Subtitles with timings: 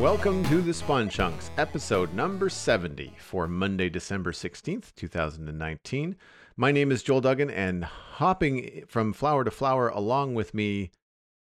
[0.00, 6.16] Welcome to the Spawn Chunks, episode number 70 for Monday, December 16th, 2019.
[6.56, 10.90] My name is Joel Duggan, and hopping from flower to flower along with me,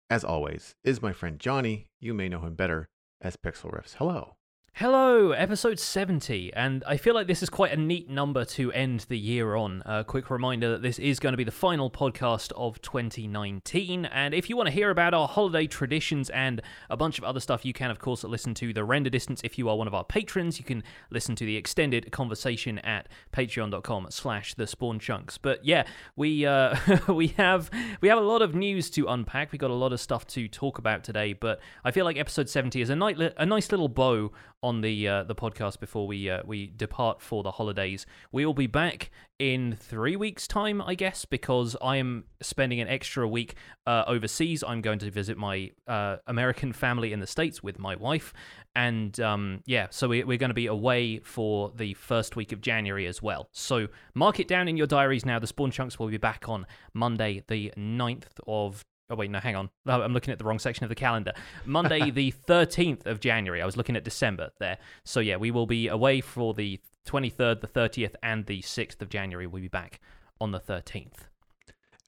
[0.08, 1.88] as always, is my friend Jonny.
[2.00, 2.88] You may know him better
[3.20, 3.96] as Pixlriffs.
[3.98, 4.35] Hello.
[4.78, 9.06] Hello, episode 70, and I feel like this is quite a neat number to end
[9.08, 9.82] the year on.
[9.86, 14.34] A quick reminder that this is going to be the final podcast of 2019, and
[14.34, 16.60] if you want to hear about our holiday traditions and
[16.90, 19.40] a bunch of other stuff, you can, of course, listen to The Render Distance.
[19.42, 23.08] If you are one of our patrons, you can listen to the extended conversation at
[23.32, 25.38] patreon.com slash the spawn chunks.
[25.38, 26.76] But yeah, we uh,
[27.08, 27.70] we have
[28.02, 29.52] we have a lot of news to unpack.
[29.52, 32.50] We got a lot of stuff to talk about today, but I feel like episode
[32.50, 34.32] 70 is a, night a nice little bow
[34.62, 38.06] on the uh, the podcast before we uh, we depart for the holidays.
[38.32, 42.88] We will be back in three weeks' time, I guess, because I am spending an
[42.88, 43.54] extra week
[43.86, 44.64] uh, overseas.
[44.66, 48.32] I'm going to visit my uh, American family in the states with my wife,
[48.74, 52.60] and um, yeah, so we, we're going to be away for the first week of
[52.60, 53.48] January as well.
[53.52, 55.38] So mark it down in your diaries now.
[55.38, 59.54] The Spawn Chunks will be back on Monday, the 9th of Oh wait, no, hang
[59.56, 59.70] on.
[59.86, 61.32] I'm looking at the wrong section of the calendar.
[61.64, 63.62] Monday, the 13th of January.
[63.62, 64.78] I was looking at December there.
[65.04, 69.08] So yeah, we will be away for the 23rd, the 30th, and the 6th of
[69.08, 69.46] January.
[69.46, 70.00] We'll be back
[70.40, 71.28] on the 13th.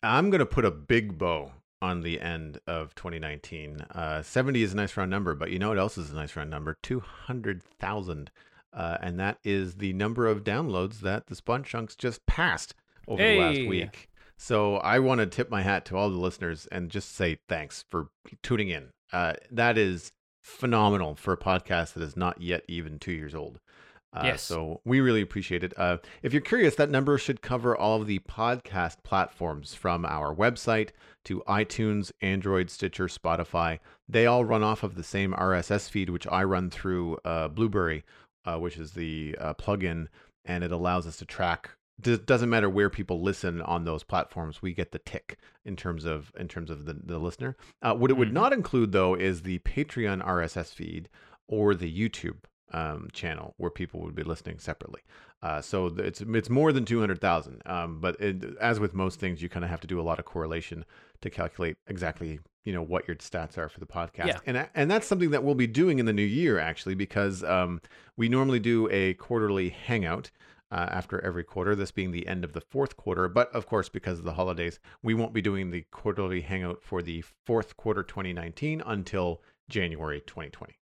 [0.02, 3.80] I'm going to put a big bow on the end of 2019.
[3.92, 6.34] Uh, 70 is a nice round number, but you know what else is a nice
[6.34, 6.76] round number?
[6.82, 8.30] 200,000.
[8.72, 12.74] Uh, and that is the number of downloads that the Spawn Chunks just passed
[13.06, 13.36] over Hey.
[13.36, 14.08] the last week.
[14.40, 17.84] So I want to tip my hat to all the listeners and just say thanks
[17.90, 18.08] for
[18.42, 18.90] tuning in.
[19.12, 23.58] Uh, that is phenomenal for a podcast that is not yet even two years old.
[24.12, 24.42] Uh, Yes.
[24.42, 25.74] So we really appreciate it.
[25.76, 30.34] Uh, if you're curious, that number should cover all of the podcast platforms from our
[30.34, 30.90] website
[31.24, 33.80] to iTunes, Android, Stitcher, Spotify.
[34.08, 38.04] They all run off of the same RSS feed, which I run through uh, Blubrry,
[38.46, 40.06] uh, which is the uh, plugin,
[40.44, 41.70] and it allows us to track.
[42.00, 46.04] D- Doesn't matter where people listen on those platforms, we get the tick in terms
[46.04, 47.56] of in terms of the, the listener.
[47.82, 48.32] Uh, what it would Mhm.
[48.32, 51.08] not include though is the Patreon RSS feed
[51.46, 55.00] or the YouTube um, channel where people would be listening separately.
[55.42, 57.62] Uh, so it's it's more than two hundred thousand.
[57.64, 60.18] Um, but it, as with most things, you kind of have to do a lot
[60.18, 60.84] of correlation
[61.22, 64.26] to calculate exactly you know what your stats are for the podcast.
[64.26, 64.38] Yeah.
[64.44, 67.80] And and that's something that we'll be doing in the new year actually because um,
[68.18, 70.30] we normally do a quarterly hangout.
[70.70, 73.26] Uh, after every quarter, this being the end of the fourth quarter.
[73.26, 77.00] But of course, because of the holidays, we won't be doing the quarterly hangout for
[77.00, 79.40] the fourth quarter 2019 until
[79.70, 80.78] January 2020.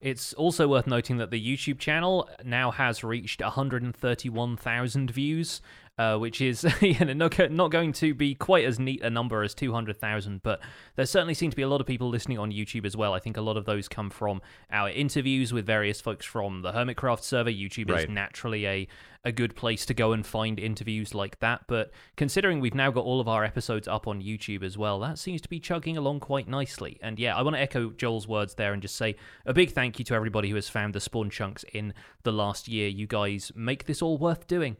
[0.00, 5.62] It's also worth noting that the YouTube channel now has reached 131,000 views,
[5.98, 9.42] uh, which is you know, not, not going to be quite as neat a number
[9.42, 10.60] as 200,000, but
[10.96, 13.14] there certainly seem to be a lot of people listening on YouTube as well.
[13.14, 16.72] I think a lot of those come from our interviews with various folks from the
[16.72, 17.50] Hermitcraft server.
[17.50, 18.04] YouTube Right.
[18.04, 18.88] is naturally a,
[19.24, 23.04] a good place to go and find interviews like that, but considering we've now got
[23.04, 26.20] all of our episodes up on YouTube as well, that seems to be chugging along
[26.20, 26.98] quite nicely.
[27.02, 29.98] And yeah, I want to echo Joel's words there and just say a big thank
[29.98, 32.88] you to everybody who has found the spawn chunks in the last year.
[32.88, 34.76] You guys make this all worth doing.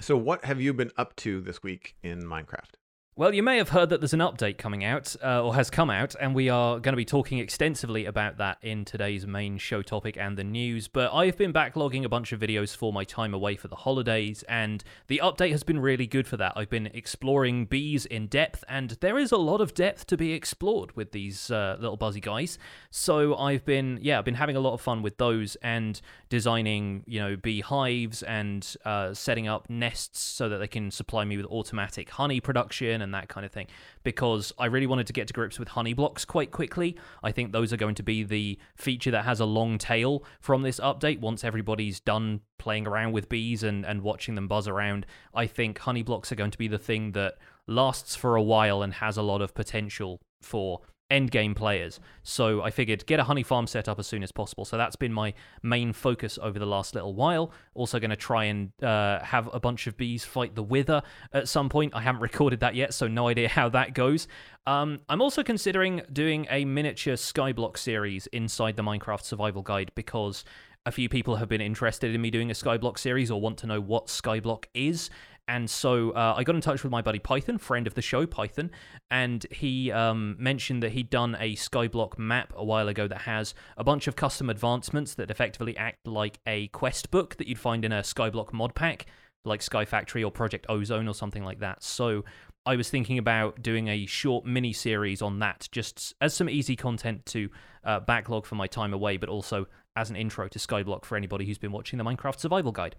[0.00, 2.77] So, what have you been up to this week in Minecraft?
[3.18, 5.90] Well, you may have heard that there's an update coming out, uh, or has come
[5.90, 9.82] out, and we are going to be talking extensively about that in today's main show
[9.82, 10.86] topic and the news.
[10.86, 14.44] But I've been backlogging a bunch of videos for my time away for the holidays,
[14.48, 16.52] and the update has been really good for that.
[16.54, 20.32] I've been exploring bees in depth, and there is a lot of depth to be
[20.32, 22.56] explored with these uh, little buzzy guys.
[22.92, 27.02] So I've been, yeah, I've been having a lot of fun with those and designing,
[27.08, 31.36] you know, bee hives and uh, setting up nests so that they can supply me
[31.36, 33.66] with automatic honey production and that kind of thing.
[34.02, 36.96] Because I really wanted to get to grips with honey blocks quite quickly.
[37.22, 40.62] I think those are going to be the feature that has a long tail from
[40.62, 41.20] this update.
[41.20, 45.78] Once everybody's done playing around with bees and, and watching them buzz around, I think
[45.78, 47.36] honey blocks are going to be the thing that
[47.66, 52.00] lasts for a while and has a lot of potential for end game players.
[52.22, 54.64] So I figured get a honey farm set up as soon as possible.
[54.64, 57.52] So that's been my main focus over the last little while.
[57.74, 61.02] Also going to try and uh, have a bunch of bees fight the wither
[61.32, 61.94] at some point.
[61.94, 64.28] I haven't recorded that yet, so no idea how that goes.
[64.66, 70.44] Um, I'm also considering doing a miniature skyblock series inside the Minecraft Survival Guide because
[70.84, 73.66] a few people have been interested in me doing a skyblock series or want to
[73.66, 75.10] know what skyblock is.
[75.48, 78.26] And so uh, I got in touch with my buddy Python, friend of the show,
[78.26, 78.70] Python,
[79.10, 83.54] and he um, mentioned that he'd done a Skyblock map a while ago that has
[83.78, 87.86] a bunch of custom advancements that effectively act like a quest book that you'd find
[87.86, 89.06] in a Skyblock mod pack,
[89.46, 91.82] like Sky Factory or Project Ozone or something like that.
[91.82, 92.26] So
[92.66, 96.76] I was thinking about doing a short mini series on that, just as some easy
[96.76, 97.48] content to
[97.84, 99.66] uh, backlog for my time away, but also
[99.96, 102.96] as an intro to Skyblock for anybody who's been watching the Minecraft Survival Guide.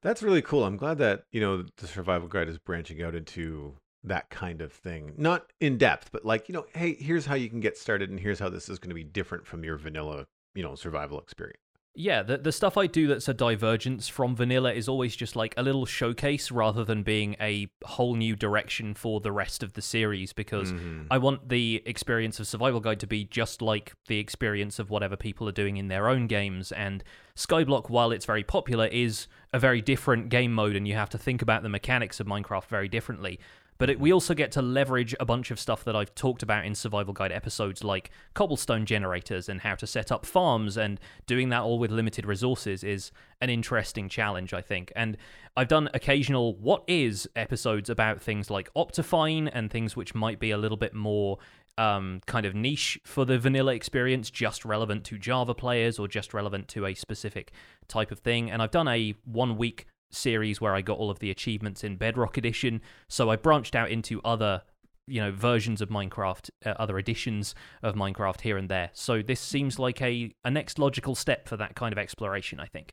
[0.00, 0.64] That's really cool.
[0.64, 3.74] I'm glad that, you know, the survival guide is branching out into
[4.04, 5.14] that kind of thing.
[5.16, 8.20] Not in depth, but like, you know, hey, here's how you can get started and
[8.20, 11.58] here's how this is going to be different from your vanilla, you know, survival experience.
[11.94, 15.52] Yeah, the the stuff I do that's a divergence from vanilla is always just like
[15.56, 19.82] a little showcase rather than being a whole new direction for the rest of the
[19.82, 21.08] series because Mhm.
[21.10, 25.16] I want the experience of Survival Guide to be just like the experience of whatever
[25.16, 26.70] people are doing in their own games.
[26.70, 27.02] And
[27.34, 31.18] Skyblock, while it's very popular, is a very different game mode, and you have to
[31.18, 33.38] think about the mechanics of Minecraft very differently.
[33.78, 36.66] But it, we also get to leverage a bunch of stuff that I've talked about
[36.66, 41.48] in Survival Guide episodes, like cobblestone generators and how to set up farms, and doing
[41.50, 44.92] that all with limited resources is an interesting challenge, I think.
[44.96, 45.16] And
[45.56, 50.50] I've done occasional what is episodes about things like Optifine and things which might be
[50.50, 51.38] a little bit more
[51.78, 56.34] um, kind of niche for the vanilla experience, just relevant to Java players or just
[56.34, 57.52] relevant to a specific
[57.86, 58.50] type of thing.
[58.50, 61.96] And I've done a one week series where I got all of the achievements in
[61.96, 62.80] Bedrock Edition.
[63.08, 64.62] So I branched out into other,
[65.06, 68.90] you know, versions of Minecraft, uh, other editions of Minecraft here and there.
[68.92, 72.66] So this seems like a, a next logical step for that kind of exploration, I
[72.66, 72.92] think.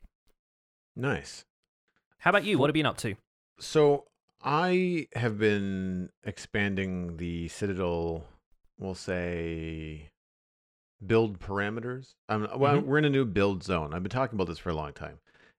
[0.94, 1.44] Nice.
[2.18, 2.56] How about you?
[2.58, 3.16] What have you been up to?
[3.58, 4.04] So
[4.42, 8.24] I have been expanding the Citadel,
[8.78, 10.10] we'll say,
[11.04, 12.14] build parameters.
[12.28, 12.84] Um, well, Mhm.
[12.84, 13.92] we're in a new build zone.
[13.94, 15.18] I've been talking about this for a long time,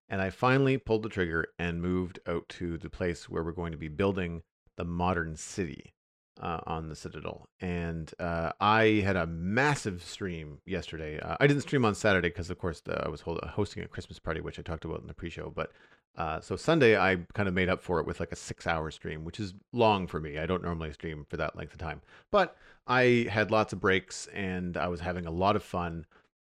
[0.09, 3.71] and I finally pulled the trigger and moved out to the place where we're going
[3.71, 4.43] to be building
[4.77, 5.93] the modern city
[6.39, 7.49] uh, on the Citadel.
[7.59, 11.19] And uh, I had a massive stream yesterday.
[11.19, 13.87] Uh, I didn't stream on Saturday because, of course, the, I was hold- hosting a
[13.87, 15.49] Christmas party, which I talked about in the pre-show.
[15.49, 15.71] But
[16.17, 19.23] uh, so Sunday, I kind of made up for it with like a six-hour stream,
[19.23, 20.39] which is long for me.
[20.39, 24.27] I don't normally stream for that length of time, but I had lots of breaks
[24.33, 26.05] and I was having a lot of fun.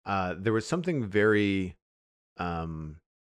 [0.04, 1.76] Uh, there was something very
[2.38, 2.96] um,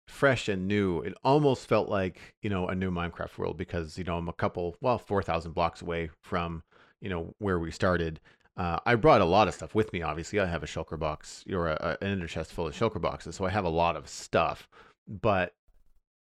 [0.07, 1.01] fresh and new.
[1.01, 4.33] It almost felt like you know a new Minecraft world because you know I'm a
[4.33, 6.63] couple, well, four thousand blocks away from
[7.01, 8.21] you know where we started.
[8.57, 10.03] Uh, I brought a lot of stuff with me.
[10.03, 13.35] Obviously, I have a shulker box or a, an ender chest full of shulker boxes,
[13.35, 14.69] so I have a lot of stuff.
[15.09, 15.55] But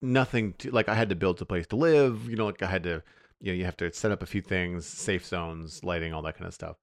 [0.01, 0.89] nothing to like.
[0.89, 2.27] I had to build a place to live.
[2.29, 3.03] You know, like I had to.
[3.43, 6.37] You know, you have to set up a few things, safe zones, lighting, all that
[6.37, 6.77] kind of stuff.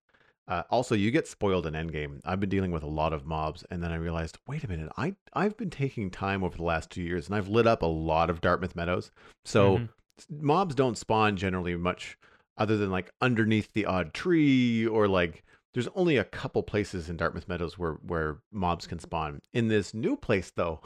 [0.48, 2.20] Uh, also, you get spoiled in endgame.
[2.24, 4.90] I've been dealing with a lot of mobs, and then I realized, wait a minute,
[4.96, 7.86] I I've been taking time over the last two years, and I've lit up a
[7.86, 9.12] lot of Dartmouth Meadows.
[9.44, 9.88] So Mhm.
[10.30, 12.18] mobs don't spawn generally much,
[12.56, 15.44] other than like underneath the odd tree, or like
[15.74, 19.40] there's only a couple places in Dartmouth Meadows where where mobs can spawn.
[19.52, 20.80] In this new place, though,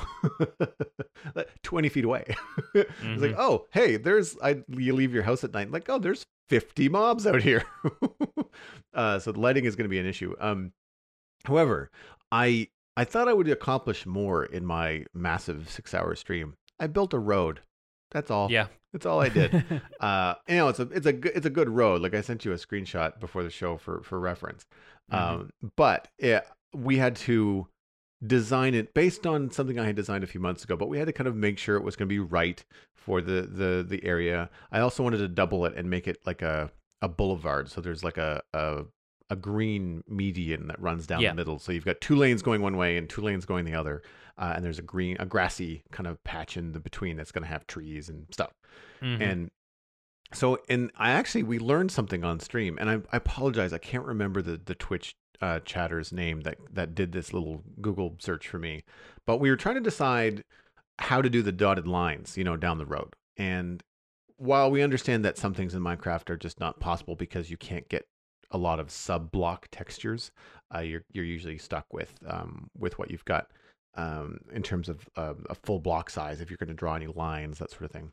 [1.63, 2.25] 20 feet away,
[2.75, 4.63] it's like, oh, hey, there's I.
[4.69, 7.65] You leave your house at night, like, oh, there's 50 mobs out here.
[8.95, 10.35] uh, so the lighting is going to be an issue.
[10.41, 10.73] Um,
[11.45, 11.91] however,
[12.31, 16.55] I I thought I would accomplish more in my massive six hour stream.
[16.81, 17.61] I built a road.
[18.13, 18.51] That's all.
[18.51, 18.67] Yeah.
[18.93, 19.65] That's all I did.
[20.01, 22.03] uh, you know, it's a it's a good it's a good road.
[22.03, 24.67] Like I sent you a screenshot before the show for for reference.
[25.11, 25.19] Mhm.
[25.19, 27.67] Um, but it, we had to
[28.25, 30.77] design it based on something I had designed a few months ago.
[30.77, 32.63] But we had to kind of make sure it was going to be right
[32.97, 34.51] for the the the area.
[34.71, 36.71] I also wanted to double it and make it like a
[37.01, 37.71] a boulevard.
[37.71, 38.85] So there's like a a
[39.33, 41.31] a green median that runs down Yeah.
[41.31, 41.59] the middle.
[41.59, 44.03] So you've got two lanes going one way and two lanes going the other.
[44.37, 47.43] Uh, and there's a green, a grassy kind of patch in the between that's going
[47.43, 48.53] to have trees and stuff.
[49.01, 49.21] Mhm.
[49.21, 49.51] And
[50.33, 54.05] so, and I actually we learned something on stream, and I, I apologize, I can't
[54.05, 58.59] remember the the Twitch uh, chatter's name that that did this little Google search for
[58.59, 58.85] me,
[59.27, 60.45] but we were trying to decide
[60.99, 63.15] how to do the dotted lines, you know, down the road.
[63.37, 63.83] And
[64.37, 67.89] while we understand that some things in Minecraft are just not possible because you can't
[67.89, 68.07] get
[68.53, 70.31] a lot of sub block textures,
[70.75, 73.49] uh, you're you're usually stuck with um, with what you've got
[73.95, 77.09] um, in terms of uh, a full block size if you're going to draw any
[77.09, 78.13] lines, that sort of thing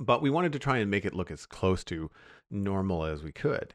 [0.00, 2.10] but we wanted to try and make it look as close to
[2.50, 3.74] normal as we could.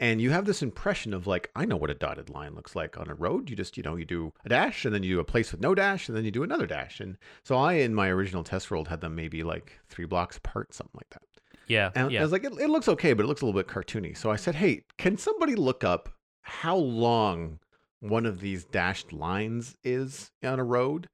[0.00, 2.98] And you have this impression of like, I know what a dotted line looks like
[2.98, 3.48] on a road.
[3.48, 5.60] You just, you know, you do a dash and then you do a place with
[5.60, 6.98] no dash and then you do another dash.
[6.98, 10.74] And so I, in my original test world, had them maybe like three blocks apart,
[10.74, 11.22] something like that.
[11.66, 11.90] Yeah.
[11.94, 12.20] And yeah.
[12.20, 14.16] I was like, it, it looks okay, but it looks a little bit cartoony.
[14.16, 16.08] So I said, hey, can somebody look up
[16.42, 17.58] how long
[18.00, 21.08] one of these dashed lines is on a road?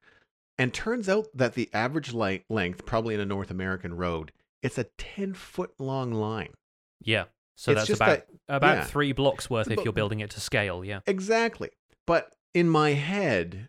[0.58, 4.78] And turns out that the average light length, probably in a North American road, it's
[4.78, 6.52] a 10 foot long line.
[7.02, 7.24] yeah.
[7.56, 8.84] So it's that's just about about yeah.
[8.84, 10.84] three blocks worth It's if you're building it to scale.
[10.84, 11.00] Yeah.
[11.08, 11.70] Exactly.
[12.06, 13.68] But in my head,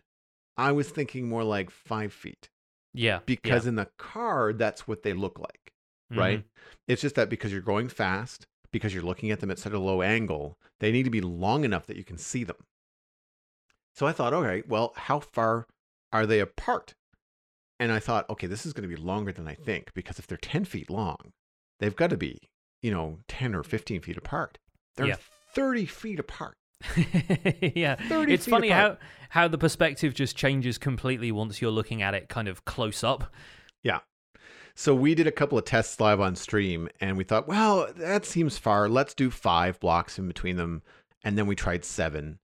[0.56, 2.50] I was thinking more like five feet.
[2.92, 3.18] Yeah.
[3.26, 5.72] because in the car that's what they look like,
[6.10, 6.38] right?
[6.40, 6.68] Mm-hmm.
[6.88, 9.78] It's just that because you're going fast, because you're looking at them at such a
[9.78, 12.56] low angle, they need to be long enough that you can see them.
[13.94, 15.66] So I thought, okay, well, how far
[16.12, 16.94] are they apart?
[17.78, 20.26] And I thought, okay, this is going to be longer than I think because if
[20.26, 21.16] they're 10 feet long,
[21.80, 22.38] they've got to be,
[22.82, 24.58] you know, 10 or 15 feet apart.
[24.96, 25.16] They're Yeah.
[25.54, 26.54] 30 feet apart.
[27.74, 27.96] Yeah.
[27.98, 28.98] It's funny apart.
[29.00, 33.04] how how the perspective just changes completely once you're looking at it kind of close
[33.04, 33.32] up.
[34.80, 38.24] So we did a couple of tests live on stream and we thought, well, that
[38.24, 38.88] seems far.
[38.88, 40.80] Let's do five blocks in between them.
[41.22, 42.38] And then we tried seven.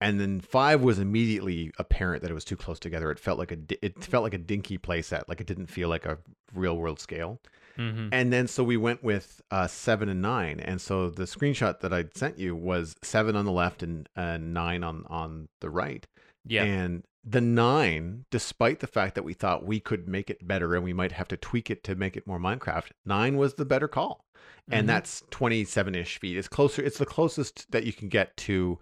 [0.00, 3.10] And then five was immediately apparent that it was too close together.
[3.10, 6.06] It felt like a it felt like a dinky playset, like it didn't feel like
[6.06, 6.16] a
[6.54, 7.42] real world scale.
[7.76, 10.60] hmm And then so we went with uh, seven and nine.
[10.60, 14.38] And so the screenshot that I sent you was seven on the left and uh,
[14.38, 16.06] nine on on the right.
[16.46, 16.64] Yeah.
[16.64, 20.82] And the nine, despite the fact that we thought we could make it better and
[20.84, 23.88] we might have to tweak it to make it more Minecraft, nine was the better
[23.88, 24.24] call.
[24.70, 24.88] And Mhm.
[24.88, 26.36] that's 27 ish feet.
[26.36, 28.78] It's closer, it's the closest that you can get to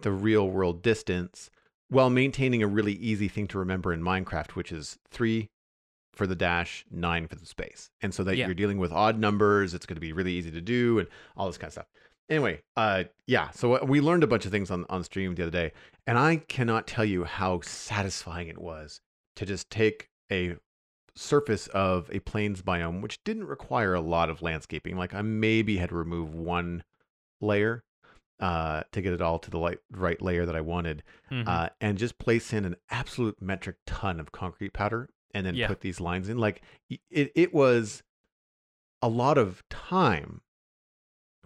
[0.00, 1.50] the real world distance
[1.88, 5.50] while maintaining a really easy thing to remember in Minecraft, which is three
[6.14, 7.90] for the dash, nine for the space.
[8.00, 8.46] And so that Yeah.
[8.46, 11.46] you're dealing with odd numbers, it's going to be really easy to do and all
[11.46, 11.86] this kind of stuff.
[12.32, 15.42] Anyway, uh, yeah, so uh, we learned a bunch of things on, on stream the
[15.42, 15.70] other day,
[16.06, 19.02] and I cannot tell you how satisfying it was
[19.36, 20.56] to just take a
[21.14, 24.96] surface of a plains biome, which didn't require a lot of landscaping.
[24.96, 26.84] Like I maybe had to remove one
[27.42, 27.84] layer
[28.40, 31.46] uh, to get it all to the light, right layer that I wanted, Mhm.
[31.46, 35.66] uh, and just place in an absolute metric ton of concrete powder and then Yeah.
[35.66, 36.38] put these lines in.
[36.38, 36.62] Like
[37.10, 38.02] it, it was
[39.02, 40.40] a lot of time,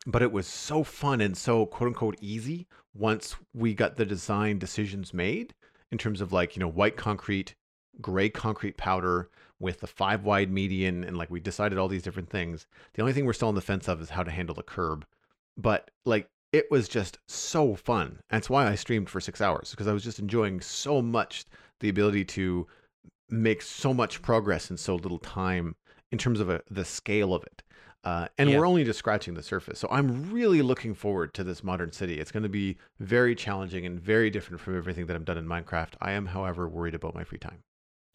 [0.07, 4.59] but it was so fun and so quote unquote easy once we got the design
[4.59, 5.53] decisions made
[5.91, 7.55] in terms of like, you know, white concrete,
[8.01, 11.05] gray concrete powder with the five wide median.
[11.05, 12.67] And like we decided all these different things.
[12.95, 15.05] The only thing we're still on the fence of is how to handle the curb.
[15.57, 18.21] But like it was just so fun.
[18.31, 21.45] That's why I streamed for six hours because I was just enjoying so much
[21.81, 22.67] the ability to
[23.29, 25.75] make so much progress in so little time
[26.13, 27.63] in terms of a, the scale of it.
[28.07, 28.59] Uh, and Yeah.
[28.59, 29.81] we're only just scratching the surface.
[29.81, 32.21] So I'm really looking forward to this modern city.
[32.21, 35.45] It's going to be very challenging and very different from everything that I've done in
[35.47, 35.95] Minecraft.
[36.01, 37.65] I am, however, worried about my free time.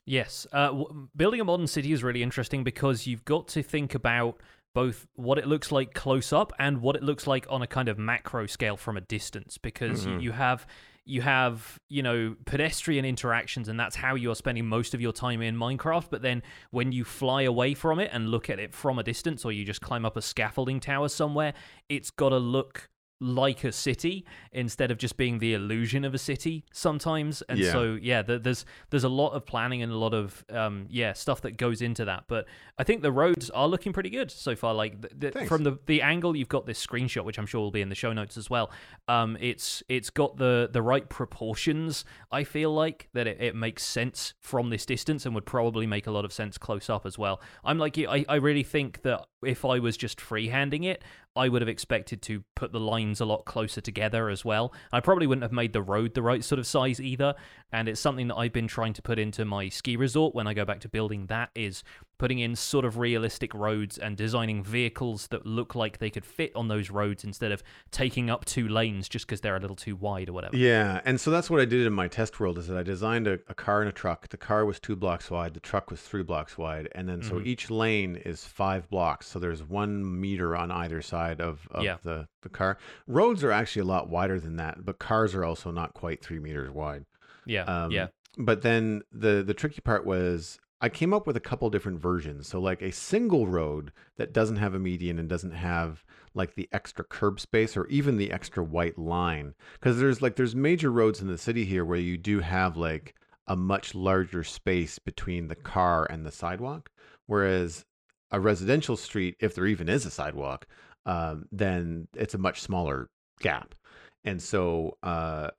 [0.05, 3.93] Yes, uh, w- building a modern city is really interesting because you've got to think
[3.93, 4.39] about
[4.73, 7.89] both what it looks like close up and what it looks like on a kind
[7.89, 9.57] of macro scale from a distance.
[9.57, 10.21] Because y- Mhm.
[10.23, 10.65] you have
[11.05, 15.41] you have you know pedestrian interactions, and that's how you're spending most of your time
[15.41, 16.07] in Minecraft.
[16.09, 19.45] But then when you fly away from it and look at it from a distance,
[19.45, 21.53] or you just climb up a scaffolding tower somewhere,
[21.89, 22.89] it's got to look
[23.23, 27.41] like a city instead of just being the illusion of a city sometimes.
[27.47, 27.71] And Yeah.
[27.71, 31.13] so yeah th- there's there's a lot of planning and a lot of um yeah
[31.13, 32.23] stuff that goes into that.
[32.27, 32.47] But
[32.79, 34.73] i think the roads are looking pretty good so far.
[34.73, 37.69] Like th- th- from the the angle you've got this screenshot which i'm sure will
[37.71, 38.71] be in the show notes as well
[39.07, 43.83] um it's it's got the the right proportions i feel like that it, it makes
[43.83, 47.17] sense from this distance and would probably make a lot of sense close up as
[47.17, 47.39] well.
[47.63, 51.03] I'm like you i, I really think that if i was just freehanding it
[51.35, 54.73] I would have expected to put the lines a lot closer together as well.
[54.91, 57.35] I probably wouldn't have made the road the right sort of size either,
[57.71, 60.53] and it's something that I've been trying to put into my ski resort when I
[60.53, 61.83] go back to building that is
[62.21, 66.51] putting in sort of realistic roads and designing vehicles that look like they could fit
[66.55, 69.95] on those roads instead of taking up two lanes just because they're a little too
[69.95, 70.55] wide or whatever.
[70.55, 73.25] Yeah, and so that's what I did in my test world is that I designed
[73.27, 74.29] a, a car and a truck.
[74.29, 77.37] The car was two blocks wide, the truck was three blocks wide, and then so
[77.39, 77.47] Mhm.
[77.47, 79.25] each lane is five blocks.
[79.25, 81.97] So there's one meter on either side of, of Yeah.
[82.03, 82.77] the, the car.
[83.07, 86.37] Roads are actually a lot wider than that, but cars are also not quite three
[86.37, 87.05] meters wide.
[87.47, 91.41] Yeah, Um, yeah, But then the the tricky part was I came up with a
[91.41, 92.47] couple different versions.
[92.47, 96.67] So like a single road that doesn't have a median and doesn't have like the
[96.71, 101.21] extra curb space or even the extra white line because there's like there's major roads
[101.21, 103.15] in the city here where you do have like
[103.47, 106.89] a much larger space between the car and the sidewalk
[107.27, 107.83] whereas
[108.31, 110.65] a residential street if there even is a sidewalk
[111.05, 113.09] um, then it's a much smaller
[113.41, 113.75] gap
[114.23, 115.49] and so uh,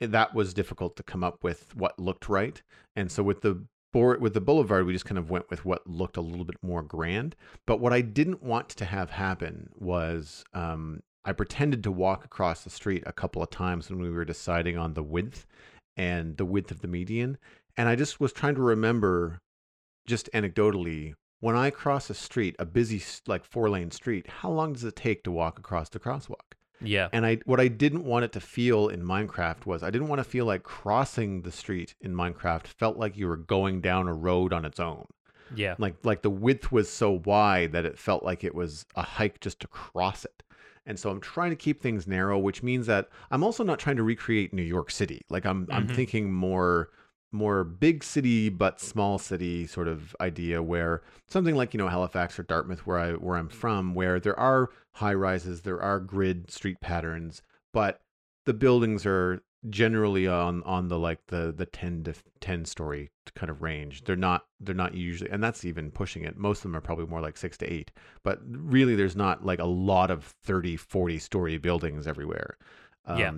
[0.00, 2.62] that was difficult to come up with what looked right.
[2.94, 3.64] And so with the
[3.96, 6.58] board with the boulevard, we just kind of went with what looked a little bit
[6.62, 7.34] more grand.
[7.66, 12.62] But what I didn't want to have happen was um, I pretended to walk across
[12.62, 15.46] the street a couple of times when we were deciding on the width
[15.96, 17.38] and the width of the median.
[17.78, 19.38] And I just was trying to remember,
[20.06, 24.74] just anecdotally, when I cross a street, a busy like four lane street, how long
[24.74, 26.45] does it take to walk across the crosswalk?
[26.80, 27.08] Yeah.
[27.12, 30.18] And I what I didn't want it to feel in Minecraft was I didn't want
[30.20, 34.14] to feel like crossing the street in Minecraft felt like you were going down a
[34.14, 35.06] road on its own.
[35.54, 35.76] Yeah.
[35.78, 39.40] Like like the width was so wide that it felt like it was a hike
[39.40, 40.42] just to cross it.
[40.88, 43.96] And so I'm trying to keep things narrow, which means that I'm also not trying
[43.96, 45.22] to recreate New York City.
[45.30, 45.94] Like I'm I'm Mhm.
[45.96, 46.90] thinking more
[47.32, 52.38] more big city but small city sort of idea where something like you know Halifax
[52.38, 56.50] or Dartmouth where I where I'm from where there are high rises, there are grid
[56.50, 57.42] street patterns,
[57.72, 58.00] but
[58.46, 63.50] the buildings are generally on on the like the the 10 to 10 story kind
[63.50, 64.04] of range.
[64.04, 66.36] They're not they're not usually and that's even pushing it.
[66.36, 67.90] Most of them are probably more like 6 to 8
[68.22, 72.56] but really there's not like a lot of 30 40 story buildings everywhere.
[73.04, 73.32] Um, Yeah.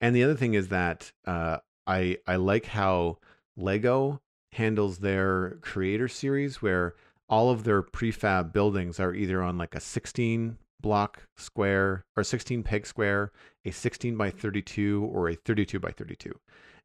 [0.00, 3.18] and the other thing is that uh, i i like how
[3.56, 4.20] lego
[4.52, 6.94] handles their creator series where
[7.28, 12.62] all of their prefab buildings are either on like a 16 block square or 16
[12.62, 13.32] peg square
[13.64, 16.38] a 16 by 32 or a 32 by 32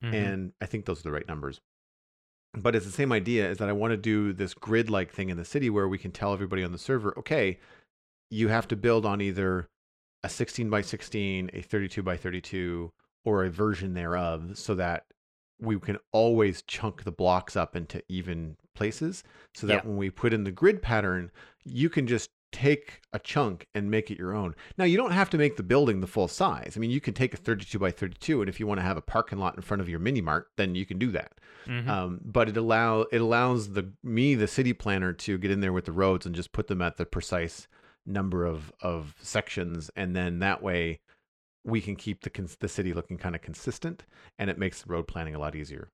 [0.03, 0.13] Mhm.
[0.13, 1.59] and i think those are the right numbers
[2.53, 5.29] but it's the same idea is that i want to do this grid like thing
[5.29, 7.59] in the city where we can tell everybody on the server okay
[8.31, 9.67] you have to build on either
[10.23, 12.91] a 16 by 16 a 32 by 32
[13.25, 15.05] or a version thereof so that
[15.59, 19.23] we can always chunk the blocks up into even places
[19.53, 19.89] so that Yeah.
[19.89, 21.31] when we put in the grid pattern
[21.65, 25.29] you can just take a chunk and make it your own now you don't have
[25.29, 27.91] to make the building the full size i mean you can take a 32 by
[27.91, 30.21] 32 and if you want to have a parking lot in front of your mini
[30.21, 31.33] mart then you can do that
[31.67, 31.87] Mhm.
[31.87, 35.73] um, but it allow it allows the me the city planner to get in there
[35.73, 37.67] with the roads and just put them at the precise
[38.05, 41.01] number of of sections and then that way
[41.65, 44.05] we can keep the cons- the city looking kind of consistent
[44.37, 45.89] and it makes road planning a lot easier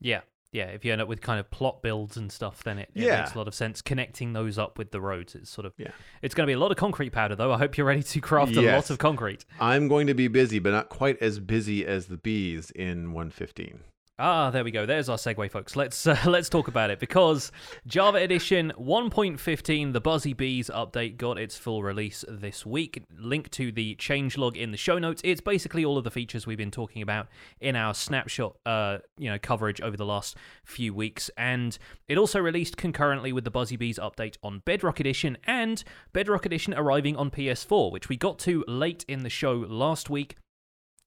[0.00, 0.20] Yeah,
[0.52, 0.66] yeah.
[0.66, 3.20] If you end up with kind of plot builds and stuff, then it, it Yeah.
[3.20, 5.34] makes a lot of sense connecting those up with the roads.
[5.34, 5.90] It's sort of Yeah.
[6.22, 7.52] It's going to be a lot of concrete powder, though.
[7.52, 9.44] I hope you're ready to craft a lot of concrete.
[9.60, 13.80] i'm going to be busy but not quite as busy as the bees in 115
[14.16, 14.86] Ah, there we go.
[14.86, 15.74] There's our segue, folks.
[15.74, 17.50] Let's uh, let's talk about it because
[17.84, 23.02] Java Edition 1.15, the Buzzy Bees update, got its full release this week.
[23.18, 25.20] Link to the changelog in the show notes.
[25.24, 27.26] It's basically all of the features we've been talking about
[27.60, 32.38] in our snapshot, uh, you know, coverage over the last few weeks, and it also
[32.38, 37.32] released concurrently with the Buzzy Bees update on Bedrock Edition and Bedrock Edition arriving on
[37.32, 40.36] PS4, which we got to late in the show last week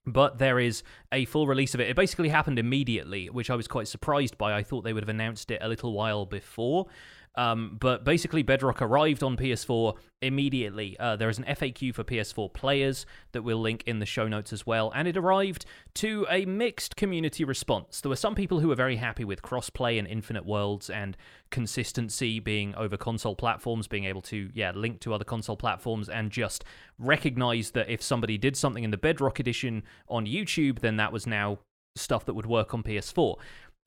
[0.07, 1.89] but there is a full release of it.
[1.89, 4.55] It basically happened immediately, which I was quite surprised by.
[4.55, 6.87] I thought they would have announced it a little while before.
[7.35, 10.97] Um, but basically, Bedrock arrived on PS4 immediately.
[10.99, 14.51] Uh, there is an FAQ for PS4 players that we'll link in the show notes
[14.51, 18.01] as well, and it arrived to a mixed community response.
[18.01, 21.15] There were some people who were very happy with crossplay and infinite worlds and
[21.51, 26.31] consistency being over console platforms, being able to, yeah, link to other console platforms and
[26.31, 26.63] just
[26.97, 31.27] recognize that if somebody did something in the Bedrock edition on YouTube, then that was
[31.27, 31.59] now
[31.97, 33.35] stuff that would work on PS4.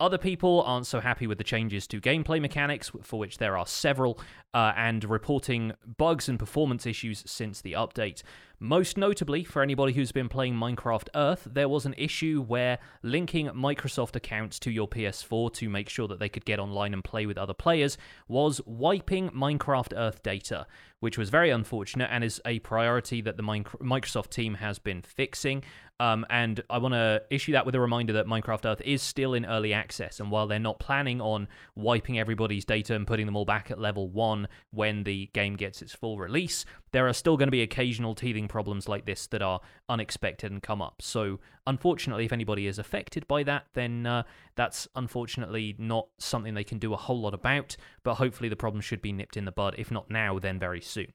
[0.00, 3.66] Other people aren't so happy with the changes to gameplay mechanics, for which there are
[3.66, 4.18] several,
[4.54, 8.22] uh, and reporting bugs and performance issues since the update.
[8.62, 13.48] Most notably, for anybody who's been playing Minecraft Earth, there was an issue where linking
[13.48, 17.24] Microsoft accounts to your PS4 to make sure that they could get online and play
[17.24, 17.96] with other players
[18.28, 20.66] was wiping Minecraft Earth data,
[20.98, 25.64] which was very unfortunate and is a priority that the Microsoft team has been fixing.
[26.00, 29.34] Um, and I want to issue that with a reminder that Minecraft Earth is still
[29.34, 30.18] in early access.
[30.18, 33.78] And while they're not planning on wiping everybody's data and putting them all back at
[33.78, 37.60] level one when the game gets its full release, there are still going to be
[37.60, 41.00] occasional teething problems like this that are unexpected and come up.
[41.00, 44.24] So, unfortunately, if anybody is affected by that, then uh,
[44.56, 47.76] that's unfortunately not something they can do a whole lot about.
[48.02, 49.76] But hopefully, the problem should be nipped in the bud.
[49.78, 51.12] If not now, then very soon.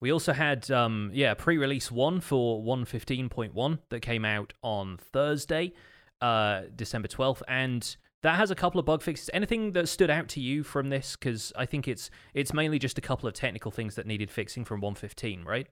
[0.00, 5.74] We also had, um, yeah, pre-release one for 115.1 that came out on Thursday,
[6.22, 9.30] uh, December 12th, and that has a couple of bug fixes.
[9.32, 11.16] Anything that stood out to you from this?
[11.16, 14.64] Because I think it's it's mainly just a couple of technical things that needed fixing
[14.64, 15.66] from 115, right?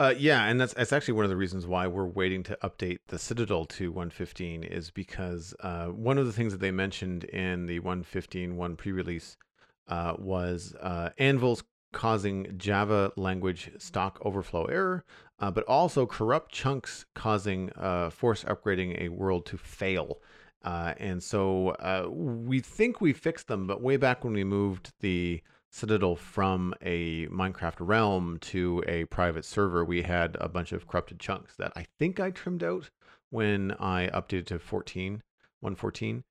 [0.00, 2.98] Uh, yeah, and that's that's actually one of the reasons why we're waiting to update
[3.08, 7.66] the Citadel to 115 is because uh, one of the things that they mentioned in
[7.66, 9.36] the 115 one pre-release
[9.88, 15.04] uh, was uh, anvils causing Java language stack overflow error,
[15.40, 20.18] uh, but also corrupt chunks causing uh, force upgrading a world to fail.
[20.64, 24.92] Uh, and so uh, we think we fixed them, but way back when we moved
[25.00, 30.86] the Citadel from a Minecraft realm to a private server, we had a bunch of
[30.86, 32.90] corrupted chunks that I think I trimmed out
[33.30, 35.22] when I updated to 14,
[35.60, 36.24] 114.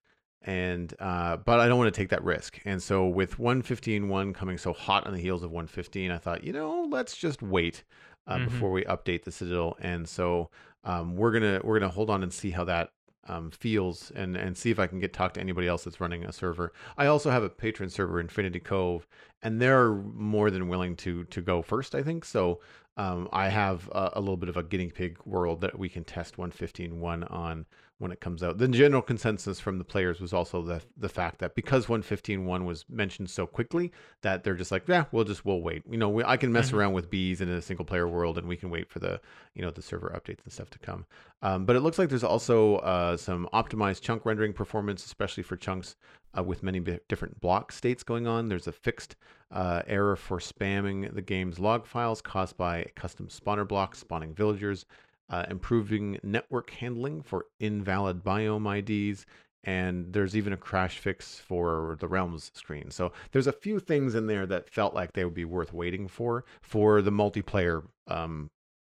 [0.43, 2.59] and uh, but I don't want to take that risk.
[2.65, 6.53] And so with 115.1 coming so hot on the heels of 115, I thought, you
[6.53, 7.83] know, let's just wait
[8.27, 8.45] uh, Mhm.
[8.45, 9.75] before we update the Citadel.
[9.81, 10.49] And so
[10.83, 12.89] um, we're gonna we're gonna hold on and see how that
[13.27, 16.23] um, feels and and see if I can get talk to anybody else that's running
[16.23, 16.73] a server.
[16.97, 19.07] I also have a patron server, Infinity Cove,
[19.43, 21.95] and they're more than willing to to go first.
[21.95, 22.61] I think so.
[22.97, 26.03] Um, I have a, a little bit of a guinea pig world that we can
[26.03, 27.65] test 115.1 on
[28.01, 28.57] when it comes out.
[28.57, 32.83] The general consensus from the players was also the the fact that because 115.1 was
[32.89, 35.83] mentioned so quickly that they're just like, yeah, we'll just we'll wait.
[35.89, 36.73] You know, we, I can mess Mhm.
[36.77, 39.21] around with bees in a single player world, and we can wait for the
[39.53, 41.05] you know the server updates and stuff to come.
[41.43, 45.55] Um, but it looks like there's also uh, some optimized chunk rendering performance, especially for
[45.55, 45.95] chunks
[46.37, 48.49] uh, with many bi- different block states going on.
[48.49, 49.15] There's a fixed
[49.51, 54.85] uh, error for spamming the game's log files caused by custom spawner blocks spawning villagers,
[55.31, 59.25] uh, improving network handling for invalid biome IDs,
[59.63, 62.91] and there's even a crash fix for the realms screen.
[62.91, 66.07] So there's a few things in there that felt like they would be worth waiting
[66.07, 67.83] for for the multiplayer.
[68.07, 68.49] Um,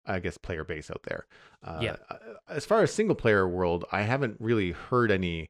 [0.04, 1.26] I guess player base out there.
[1.62, 1.96] Uh, Yeah.
[2.48, 5.48] As far as single player world, I haven't really heard any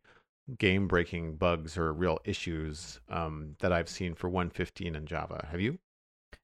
[0.59, 5.47] game breaking bugs or real issues um, that I've seen for 115 in Java.
[5.51, 5.79] Have you?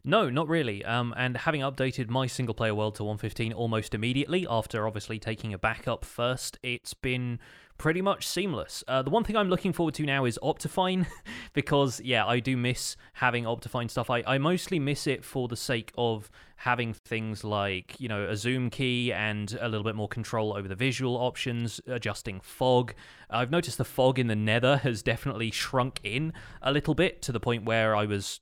[0.08, 0.82] No, not really.
[0.86, 5.52] Um, and having updated my single player world to 115 almost immediately after obviously taking
[5.52, 7.38] a backup first, it's been
[7.76, 8.82] pretty much seamless.
[8.88, 11.06] Uh, the one thing I'm looking forward to now is Optifine
[11.52, 14.08] because, yeah, I do miss having Optifine stuff.
[14.08, 18.34] I, I mostly miss it for the sake of having things like, you know, a
[18.34, 22.94] zoom key and a little bit more control over the visual options, adjusting fog.
[23.28, 27.30] I've noticed the fog in the nether has definitely shrunk in a little bit to
[27.32, 28.40] the point where I was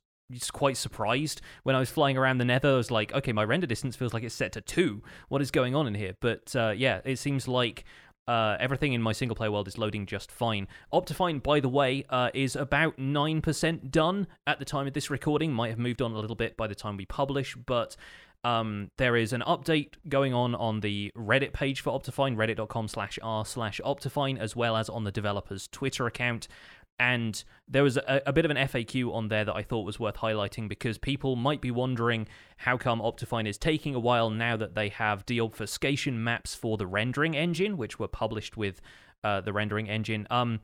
[0.51, 2.69] quite surprised when I was flying around the nether.
[2.69, 5.01] I was like, okay, my render distance feels like it's set to two.
[5.29, 6.15] What is going on in here?
[6.19, 7.85] But uh, yeah, it seems like
[8.27, 10.67] uh, everything in my single player world is loading just fine.
[10.91, 15.53] Optifine, by the way, uh, is about 9% done at the time of this recording.
[15.53, 17.95] Might have moved on a little bit by the time we publish, but
[18.43, 23.17] um, there is an update going on on the Reddit page for Optifine, reddit.com slash
[23.23, 26.47] r slash Optifine, as well as on the developer's Twitter account.
[26.99, 29.99] And there was a, a bit of an FAQ on there that I thought was
[29.99, 34.57] worth highlighting because people might be wondering how come Optifine is taking a while now
[34.57, 38.81] that they have deobfuscation maps for the rendering engine, which were published with
[39.23, 40.25] uh, the rendering engine.
[40.31, 40.61] Um,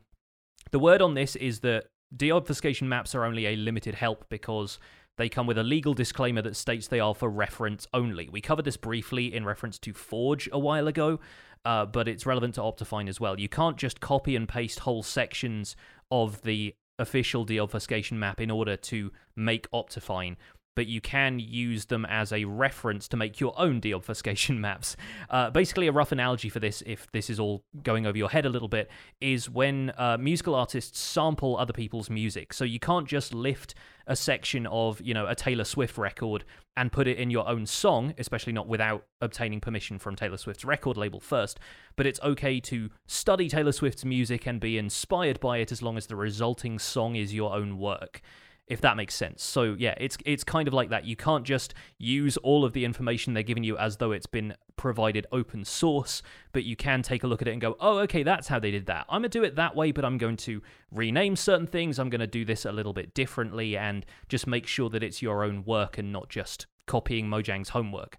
[0.72, 4.78] the word on this is that deobfuscation maps are only a limited help because
[5.16, 8.28] they come with a legal disclaimer that states they are for reference only.
[8.28, 11.20] We covered this briefly in reference to Forge a while ago,
[11.64, 13.38] uh, but it's relevant to Optifine as well.
[13.38, 15.76] You can't just copy and paste whole sections
[16.10, 20.36] of the official deobfuscation map in order to make Optifine.
[20.74, 24.96] But you can use them as a reference to make your own deobfuscation maps.
[25.30, 28.46] Uh, basically, a rough analogy for this, if this is all going over your head
[28.46, 32.52] a little bit, is when uh, musical artists sample other people's music.
[32.52, 33.74] So you can't just lift
[34.06, 36.44] a section of, you know, a Taylor Swift record
[36.76, 40.64] and put it in your own song, especially not without obtaining permission from Taylor Swift's
[40.64, 41.60] record label first.
[41.96, 45.96] But it's okay to study Taylor Swift's music and be inspired by it as long
[45.96, 48.20] as the resulting song is your own work.
[48.66, 49.42] If that makes sense.
[49.42, 51.04] So yeah, it's it's kind of like that.
[51.04, 54.54] You can't just use all of the information they're giving you as though it's been
[54.76, 56.22] provided open source,
[56.52, 58.70] but you can take a look at it and go, "Oh, okay, that's how they
[58.70, 59.04] did that.
[59.10, 61.98] I'm going to do it that way, but I'm going to rename certain things.
[61.98, 65.20] I'm going to do this a little bit differently and just make sure that it's
[65.20, 68.16] your own work and not just copying Mojang's homework."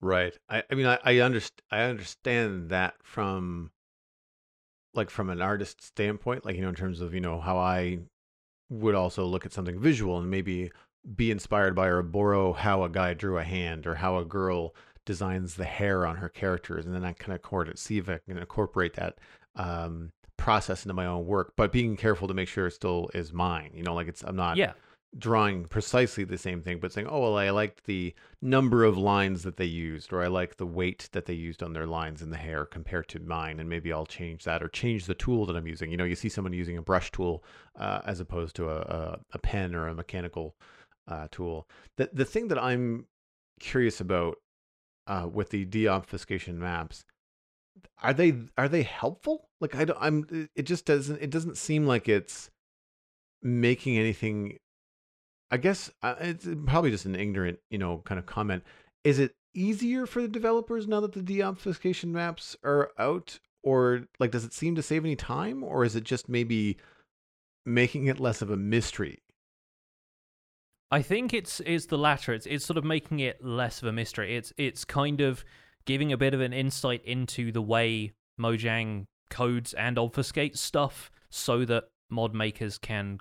[0.00, 0.38] Right.
[0.48, 1.12] I, I mean, I, I.
[1.72, 3.72] I understand that from,
[4.92, 7.98] like, from an artist standpoint, like you know, in terms of you know how I
[8.70, 10.70] would also look at something visual and maybe
[11.16, 14.74] be inspired by or borrow how a guy drew a hand or how a girl
[15.04, 18.18] designs the hair on her characters, and then I kind of it, see if I
[18.26, 19.18] can incorporate that
[19.56, 23.32] um, process into my own work, but being careful to make sure it still is
[23.32, 23.70] mine.
[23.74, 24.72] You know, like it's I'm not Yeah.
[25.18, 29.42] Drawing precisely the same thing, but saying, oh, well, I liked the number of lines
[29.44, 32.30] that they used, or I like the weight that they used on their lines in
[32.30, 35.56] the hair compared to mine, and maybe I'll change that or change the tool that
[35.56, 35.90] I'm using.
[35.90, 37.44] You know, you see someone using a brush tool
[37.78, 40.56] uh, as opposed to a, a, a pen or a mechanical
[41.06, 41.68] uh, tool.
[41.96, 43.06] The, the thing that I'm
[43.60, 44.38] curious about
[45.06, 47.04] uh, with the deobfuscation maps,
[48.02, 49.48] are they are they helpful?
[49.60, 52.50] Like I don't, I'm it just doesn't it doesn't seem like it's
[53.42, 54.58] making anything
[55.54, 58.64] I guess uh, it's probably just an ignorant, you know, kind of comment.
[59.04, 64.32] Is it easier for the developers now that the deobfuscation maps are out, or like
[64.32, 66.76] does it seem to save any time, or is it just maybe
[67.64, 69.22] making it less of a mystery?
[70.90, 72.32] I think it's it's the latter.
[72.32, 74.34] It's it's sort of making it less of a mystery.
[74.34, 75.44] It's it's kind of
[75.84, 81.64] giving a bit of an insight into the way Mojang codes and obfuscate stuff so
[81.64, 83.20] that mod makers can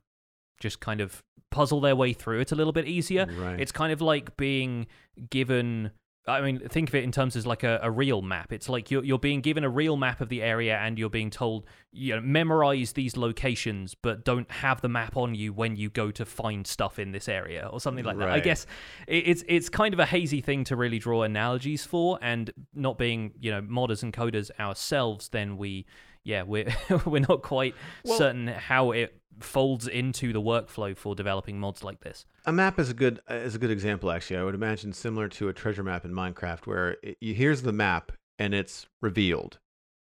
[0.63, 1.21] just kind of
[1.51, 3.27] puzzle their way through it a little bit easier.
[3.37, 3.59] Right.
[3.59, 4.87] It's kind of like being
[5.29, 5.91] given.
[6.25, 8.53] I mean, think of it in terms as like a, a real map.
[8.53, 11.29] It's like you're you're being given a real map of the area, and you're being
[11.29, 15.89] told, you know, memorize these locations, but don't have the map on you when you
[15.89, 18.29] go to find stuff in this area or something like that.
[18.29, 18.65] I guess
[19.05, 22.97] it, it's it's kind of a hazy thing to really draw analogies for, and not
[22.97, 25.85] being you know modders and coders ourselves, then we
[26.23, 26.73] yeah we're
[27.05, 32.01] we're not quite Well- certain how it folds into the workflow for developing mods like
[32.01, 32.23] this.
[32.45, 34.11] A map is a good is a good example.
[34.11, 37.63] Actually, I would imagine similar to a treasure map in Minecraft, where it, you, here's
[37.63, 39.57] the map and it's revealed.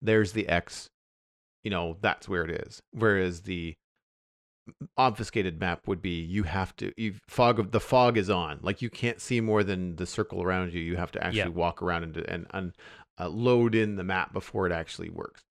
[0.01, 0.89] There's the X.
[1.65, 2.81] You know that's where it is.
[2.93, 3.75] Whereas the
[4.97, 8.83] obfuscated map would be you have to you fog of the fog is on like
[8.83, 11.49] you can't see more than the circle around you you have to actually Yeah.
[11.49, 12.73] walk around and and, and
[13.19, 15.43] uh, load in the map before it actually works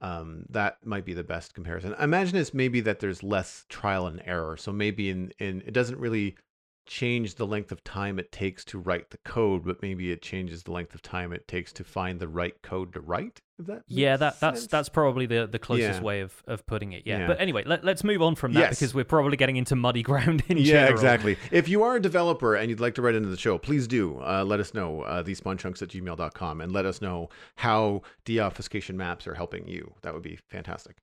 [0.00, 1.94] um, that might be the best comparison.
[1.98, 4.56] I imagine it's maybe that there's less trial and error.
[4.56, 6.36] So maybe in, in it doesn't really
[6.88, 10.64] change the length of time it takes to write the code, but maybe it changes
[10.64, 13.40] the length of time it takes to find the right code to write.
[13.60, 14.70] That Yeah, that that's sense?
[14.70, 16.04] that's probably the, the closest Yeah.
[16.04, 17.02] way of, of putting it.
[17.06, 17.18] Yeah.
[17.20, 17.26] Yeah.
[17.28, 18.78] But anyway, let, let's move on from that Yes.
[18.78, 20.92] because we're probably getting into muddy ground in yeah, general.
[20.92, 21.36] exactly.
[21.52, 24.20] If you are a developer and you'd like to write into the show, please do.
[24.20, 29.26] Uh, let us know, uh, thespawnchunks at gmail.com, and let us know how deobfuscation maps
[29.26, 29.94] are helping you.
[30.02, 30.96] That would be fantastic.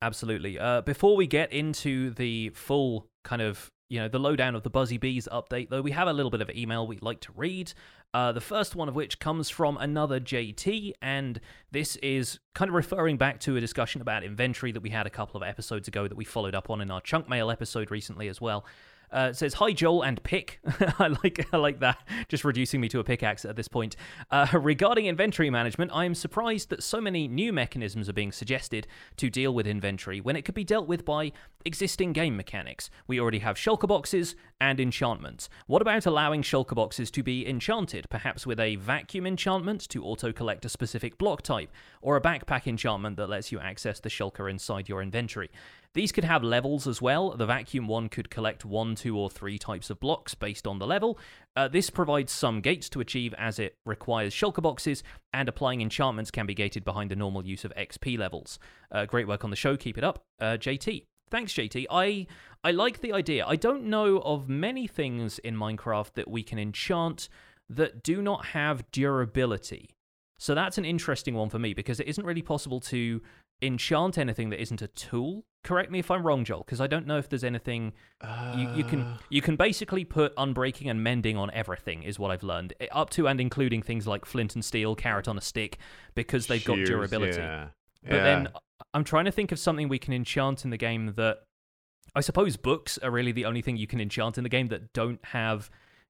[0.00, 0.58] Absolutely.
[0.58, 4.70] Uh, before we get into the full kind of you know the lowdown of the
[4.70, 7.72] Buzzy Bees update, though, we have a little bit of email we'd like to read.
[8.14, 12.74] Uh, the first one of which comes from another JT, and this is kind of
[12.74, 16.08] referring back to a discussion about inventory that we had a couple of episodes ago
[16.08, 18.64] that we followed up on in our chunk mail episode recently as well.
[19.10, 20.60] Uh, says hi Joel and pick.
[20.98, 21.98] I like I like that.
[22.28, 23.96] Just reducing me to a pickaxe at this point.
[24.30, 28.86] Uh, regarding inventory management, I am surprised that so many new mechanisms are being suggested
[29.16, 31.32] to deal with inventory when it could be dealt with by
[31.64, 32.90] existing game mechanics.
[33.06, 35.48] We already have shulker boxes and enchantments.
[35.66, 40.32] What about allowing shulker boxes to be enchanted, perhaps with a vacuum enchantment to auto
[40.32, 41.70] collect a specific block type,
[42.02, 45.50] or a backpack enchantment that lets you access the shulker inside your inventory?
[45.94, 47.36] These could have levels as well.
[47.36, 50.86] The vacuum one could collect one, two, or three types of blocks based on the
[50.86, 51.18] level.
[51.56, 56.30] Uh, this provides some gates to achieve as it requires shulker boxes, and applying enchantments
[56.30, 58.58] can be gated behind the normal use of XP levels.
[58.92, 59.76] Uh, great work on the show.
[59.76, 61.04] Keep it up, uh, JT.
[61.30, 61.86] Thanks, JT.
[61.90, 62.26] I
[62.64, 63.44] I like the idea.
[63.46, 67.28] I don't know of many things in Minecraft that we can enchant
[67.70, 69.90] that do not have durability.
[70.38, 73.20] So that's an interesting one for me because it isn't really possible to
[73.60, 75.44] enchant anything that isn't a tool.
[75.64, 77.92] Correct me if I'm wrong, Joel, because I don't know if there's anything
[78.56, 82.30] you, you can Uh, you can basically put unbreaking and mending on everything is what
[82.30, 85.40] I've learned, eh, up to and including things like flint and steel, carrot on a
[85.40, 85.78] stick,
[86.14, 87.40] because they've got durability.
[87.40, 87.68] Yeah.
[88.04, 88.22] But Yeah.
[88.22, 88.48] then
[88.94, 91.42] I'm trying to think of something we can enchant in the game that
[92.14, 94.92] I suppose books are really the only thing you can enchant in the game that
[94.92, 95.68] don't have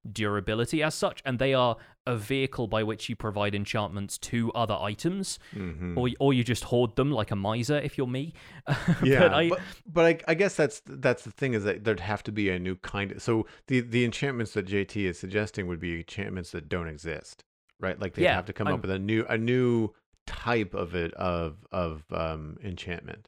[0.09, 1.75] durability as such, and they are
[2.07, 5.97] a vehicle by which you provide enchantments to other items, Mhm.
[5.97, 8.33] or or you just hoard them like a miser if you're me.
[9.03, 11.99] yeah, but I, but, but I, I guess that's that's the thing is that there'd
[11.99, 13.11] have to be a new kind.
[13.11, 17.43] Of, so the the enchantments that JT is suggesting would be enchantments that don't exist,
[17.81, 17.99] right?
[17.99, 19.89] Like they Yeah, have to come I'm- up with a new a new
[20.29, 23.27] type of it of of um, enchantment.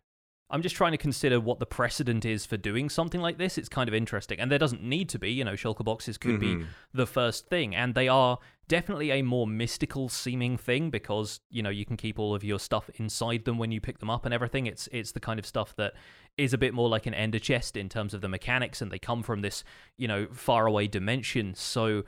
[0.54, 3.58] I'm just trying to consider what the precedent is for doing something like this.
[3.58, 4.38] It's kind of interesting.
[4.38, 6.66] And there doesn't need to be, you know, shulker boxes could be Mhm.
[6.94, 7.74] the first thing.
[7.74, 8.38] And they are
[8.68, 12.60] definitely a more mystical seeming thing because, you know, you can keep all of your
[12.60, 14.66] stuff inside them when you pick them up and everything.
[14.68, 15.94] It's it's the kind of stuff that
[16.38, 19.00] is a bit more like an ender chest in terms of the mechanics and they
[19.00, 19.64] come from this,
[19.96, 21.56] you know, faraway dimension.
[21.56, 22.04] So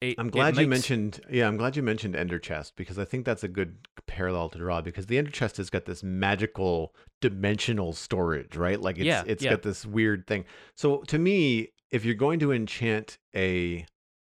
[0.00, 3.04] it, I'm glad you makes- mentioned yeah, I'm glad you mentioned Ender Chest because I
[3.04, 6.94] think that's a good parallel to draw because the Ender Chest has got this magical
[7.20, 8.80] dimensional storage, right?
[8.80, 9.50] Like it's Yeah, it's yeah.
[9.50, 10.44] got this weird thing.
[10.76, 13.86] So to me, if you're going to enchant a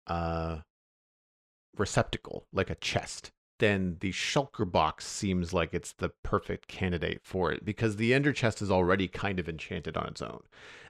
[0.06, 0.58] uh
[1.76, 7.52] receptacle like a chest, then the shulker box seems like it's the perfect candidate for
[7.52, 10.40] it because the Ender Chest is already kind of enchanted on its own.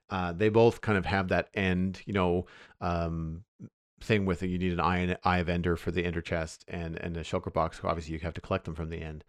[0.09, 2.47] Uh, they both kind of have that end, you know,
[2.81, 3.43] um,
[4.01, 4.49] thing with it.
[4.49, 7.53] You need an eye, eye of Ender for the Ender chest and and the shulker
[7.53, 7.81] box.
[7.83, 9.25] Obviously, you have to collect them from the end.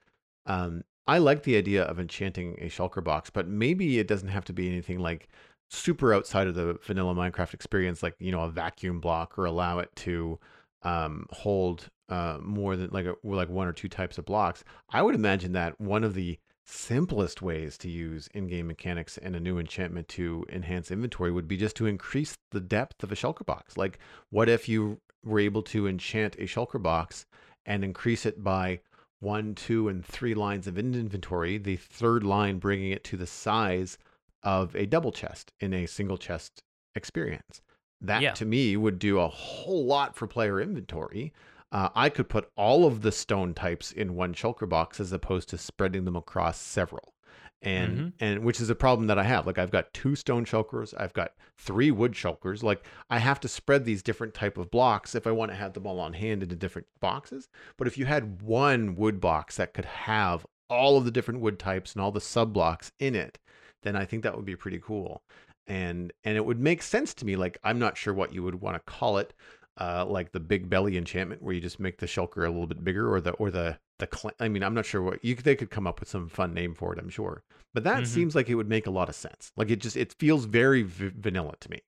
[0.46, 4.46] Um, I like the idea of enchanting a shulker box, but maybe it doesn't have
[4.46, 5.30] to be anything like
[5.70, 9.80] super outside of the vanilla Minecraft experience, like you know a vacuum block, or allow
[9.80, 10.40] it to
[10.84, 14.64] um, hold uh, more than like a, like one or two types of blocks.
[14.90, 16.38] I would imagine that one of the
[16.72, 21.58] simplest ways to use in-game mechanics and a new enchantment to enhance inventory would be
[21.58, 23.78] just to increase the depth of a shulker box.
[23.78, 27.26] Like, what if you were able to enchant a shulker box
[27.66, 28.80] and increase it by
[29.20, 33.98] one, two, and three lines of inventory, the third line bringing it to the size
[34.42, 36.64] of a double chest in a single chest
[36.96, 37.62] experience.
[38.00, 38.32] That Yeah.
[38.34, 41.34] to me would do a whole lot for player inventory.
[41.72, 45.50] Uh, I could put all of the stone types in one shulker box as opposed
[45.50, 47.14] to spreading them across several.
[47.64, 48.14] And Mhm.
[48.20, 49.46] and which is a problem that I have.
[49.46, 52.64] Like I've got two stone shulkers, I've got three wood shulkers.
[52.64, 55.74] Like I have to spread these different type of blocks if I want to have
[55.74, 57.50] them all on hand into different boxes.
[57.78, 61.60] But if you had one wood box that could have all of the different wood
[61.60, 63.38] types and all the sub blocks in it,
[63.84, 65.22] then I think that would be pretty cool.
[65.68, 67.36] And and it would make sense to me.
[67.36, 69.34] Like I'm not sure what you would want to call it,
[69.82, 72.84] uh, like the big belly enchantment, where you just make the shulker a little bit
[72.84, 74.08] bigger, or the or the the.
[74.14, 75.36] Cl- I mean, I'm not sure what you.
[75.36, 77.00] They could come up with some fun name for it.
[77.00, 78.08] I'm sure, but that Mhm.
[78.08, 79.52] seems like it would make a lot of sense.
[79.58, 81.80] Like it just it feels very v- vanilla to me.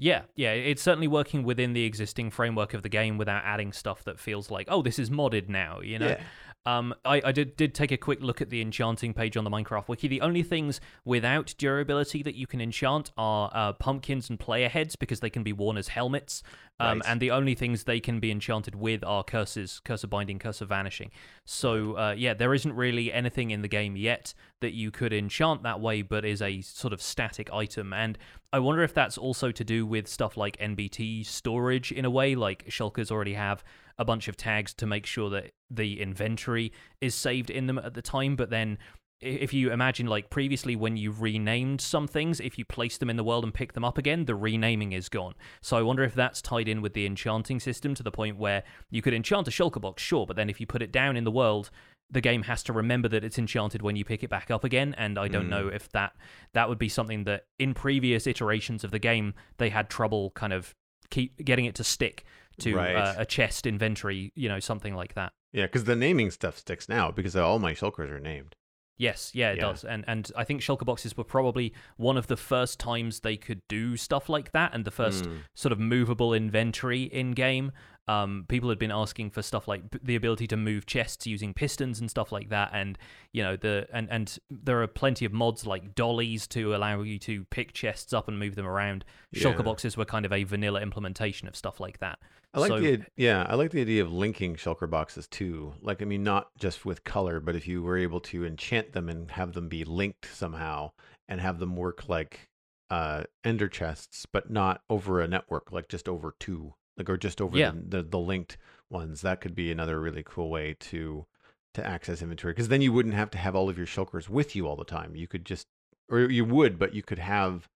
[0.00, 4.04] Yeah, yeah, it's certainly working within the existing framework of the game without adding stuff
[4.04, 6.10] that feels like, oh, this is modded now, you know?
[6.10, 6.22] Yeah.
[6.66, 9.50] Um, I, I did, did take a quick look at the enchanting page on the
[9.50, 10.06] Minecraft wiki.
[10.06, 14.94] The only things without durability that you can enchant are uh, pumpkins and player heads
[14.94, 16.44] because they can be worn as helmets.
[16.80, 17.10] Um, Right.
[17.10, 20.60] And the only things they can be enchanted with are curses, curse of binding, curse
[20.60, 21.10] of vanishing.
[21.44, 25.62] So, uh, yeah, there isn't really anything in the game yet that you could enchant
[25.64, 27.92] that way, but is a sort of static item.
[27.92, 28.16] And
[28.52, 32.34] I wonder if that's also to do with stuff like NBT storage in a way,
[32.34, 33.64] like shulkers already have
[33.98, 37.94] a bunch of tags to make sure that the inventory is saved in them at
[37.94, 38.36] the time.
[38.36, 38.78] But then,
[39.20, 43.16] if you imagine, like previously, when you renamed some things, if you place them in
[43.16, 45.34] the world and pick them up again, the renaming is gone.
[45.60, 48.62] So I wonder if that's tied in with the enchanting system to the point where
[48.90, 51.24] you could enchant a shulker box, sure, but then if you put it down in
[51.24, 51.70] the world,
[52.10, 54.94] the game has to remember that it's enchanted when you pick it back up again
[54.96, 55.50] and i don't Mm.
[55.50, 56.14] know if that
[56.54, 60.54] that would be something that in previous iterations of the game they had trouble kind
[60.54, 60.74] of
[61.10, 62.24] keep getting it to stick
[62.60, 62.96] to Right.
[62.96, 66.88] uh, a chest inventory you know something like that Yeah, because the naming stuff sticks
[66.88, 68.54] now because all my shulkers are named.
[68.98, 69.66] Yes, yeah, it Yeah.
[69.68, 73.36] does, and and I think shulker boxes were probably one of the first times they
[73.36, 75.38] could do stuff like that, and the first Mm.
[75.54, 77.70] sort of movable inventory in game.
[78.08, 82.00] Um, people had been asking for stuff like the ability to move chests using pistons
[82.00, 82.96] and stuff like that, and
[83.32, 87.18] you know the and and there are plenty of mods like dollies to allow you
[87.20, 89.04] to pick chests up and move them around.
[89.34, 89.62] Shulker Yeah.
[89.62, 92.18] boxes were kind of a vanilla implementation of stuff like that.
[92.54, 95.74] I like So- the yeah, I like the idea of linking shulker boxes too.
[95.82, 99.08] Like I mean, not just with color, but if you were able to enchant them
[99.10, 100.92] and have them be linked somehow
[101.28, 102.48] and have them work like
[102.90, 107.40] uh ender chests, but not over a network, like just over two, like or just
[107.40, 107.70] over Yeah.
[107.70, 108.58] the, the the linked
[108.90, 109.22] ones.
[109.22, 111.26] That could be another really cool way to
[111.74, 114.56] to access inventory because then you wouldn't have to have all of your shulkers with
[114.56, 115.14] you all the time.
[115.14, 115.66] You could just
[116.10, 117.68] or you would, but you could have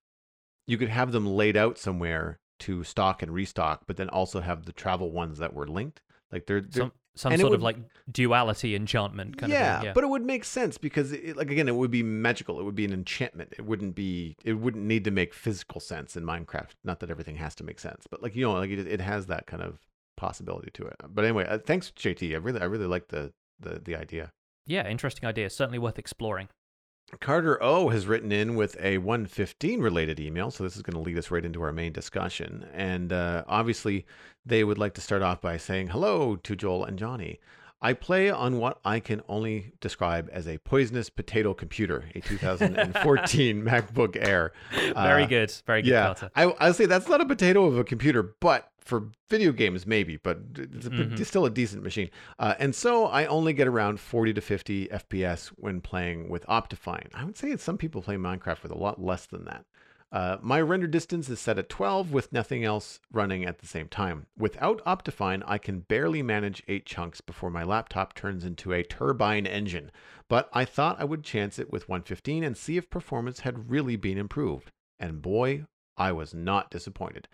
[0.66, 4.64] you could have them laid out somewhere to stock and restock, but then also have
[4.66, 6.00] the travel ones that were linked.
[6.30, 7.76] Like they're, they're Some some and sort of like
[8.10, 9.86] duality enchantment kind yeah, of thing.
[9.86, 12.58] Yeah, but it would make sense because it, like again, it would be magical.
[12.58, 13.52] It would be an enchantment.
[13.58, 14.36] It wouldn't be.
[14.44, 16.70] It wouldn't need to make physical sense in Minecraft.
[16.84, 19.26] Not that everything has to make sense, but like you know, like it, it has
[19.26, 19.78] that kind of
[20.16, 20.96] possibility to it.
[21.08, 22.32] But anyway, uh, thanks JT.
[22.32, 24.32] I really, I really like the the the idea.
[24.66, 25.50] yeah, interesting idea.
[25.50, 26.48] Certainly worth exploring.
[27.20, 31.00] Carter O has written in with a 115 related email, so this is going to
[31.00, 32.66] lead us right into our main discussion.
[32.72, 34.06] And uh, obviously,
[34.46, 37.38] they would like to start off by saying hello to Joel and Jonny.
[37.84, 43.62] I play on what I can only describe as a poisonous potato computer, a 2014
[43.64, 44.52] MacBook Air.
[44.94, 46.14] Very Uh, good, very good, yeah.
[46.36, 50.16] I I'll say that's not a potato of a computer, but for video games maybe,
[50.16, 51.18] but it's, a, Mhm.
[51.20, 52.10] it's still a decent machine.
[52.38, 57.08] Uh, and so I only get around 40 to 50 FPS when playing with Optifine.
[57.14, 59.64] I would say some people play Minecraft with a lot less than that.
[60.12, 63.88] Uh, my render distance is set at 12 with nothing else running at the same
[63.88, 64.26] time.
[64.36, 69.46] Without Optifine, I can barely manage 8 chunks before my laptop turns into a turbine
[69.46, 69.90] engine.
[70.28, 73.96] But I thought I would chance it with 115 and see if performance had really
[73.96, 74.70] been improved.
[75.00, 75.64] And boy,
[75.96, 77.26] I was not disappointed.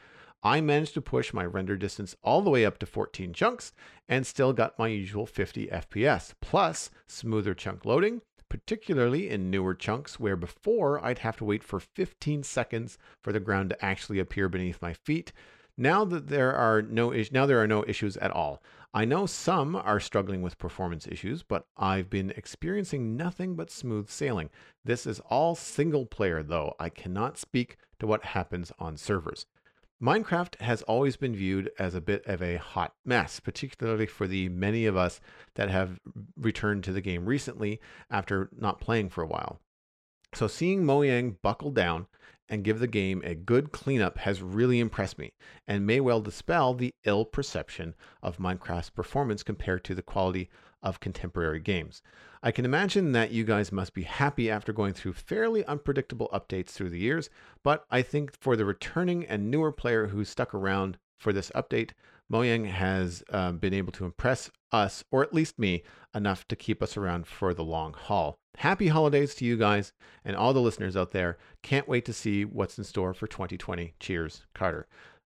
[0.44, 3.72] I managed to push my render distance all the way up to 14 chunks
[4.08, 10.18] and still got my usual 50 FPS, plus smoother chunk loading, particularly in newer chunks
[10.18, 14.48] where before I'd have to wait for 15 seconds for the ground to actually appear
[14.48, 15.32] beneath my feet.
[15.76, 18.62] Now that there are no is- now there are no issues at all.
[18.92, 24.08] I know some are struggling with performance issues, but I've been experiencing nothing but smooth
[24.08, 24.50] sailing.
[24.84, 26.74] This is all single player though.
[26.80, 29.46] I cannot speak to what happens on servers.
[30.00, 34.48] Minecraft has always been viewed as a bit of a hot mess, particularly for the
[34.48, 35.20] many of us
[35.56, 35.98] that have
[36.36, 39.60] returned to the game recently after not playing for a while.
[40.34, 42.06] So seeing Mojang buckle down
[42.48, 45.32] and give the game a good cleanup has really impressed me
[45.66, 50.48] and may well dispel the ill perception of Minecraft's performance compared to the quality
[50.82, 52.02] of contemporary games.
[52.42, 56.70] I can imagine that you guys must be happy after going through fairly unpredictable updates
[56.70, 57.30] through the years,
[57.62, 61.90] but I think for the returning and newer player who stuck around for this update,
[62.30, 65.82] Mojang has um, been able to impress us, or at least me,
[66.14, 68.38] enough to keep us around for the long haul.
[68.58, 69.92] Happy holidays to you guys
[70.24, 71.38] and all the listeners out there.
[71.62, 73.94] Can't wait to see what's in store for 2020.
[73.98, 74.86] Cheers, Carter.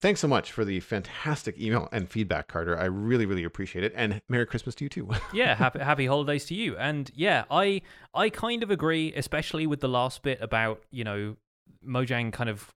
[0.01, 2.79] Thanks so much for the fantastic email and feedback, Carter.
[2.79, 3.93] I really, really appreciate it.
[3.95, 5.11] And Merry Christmas to you too.
[5.35, 6.77] yeah, happy happy holidays to you.
[6.79, 7.83] And yeah, I
[8.15, 11.37] I kind of agree, especially with the last bit about, you know,
[11.87, 12.75] Mojang kind of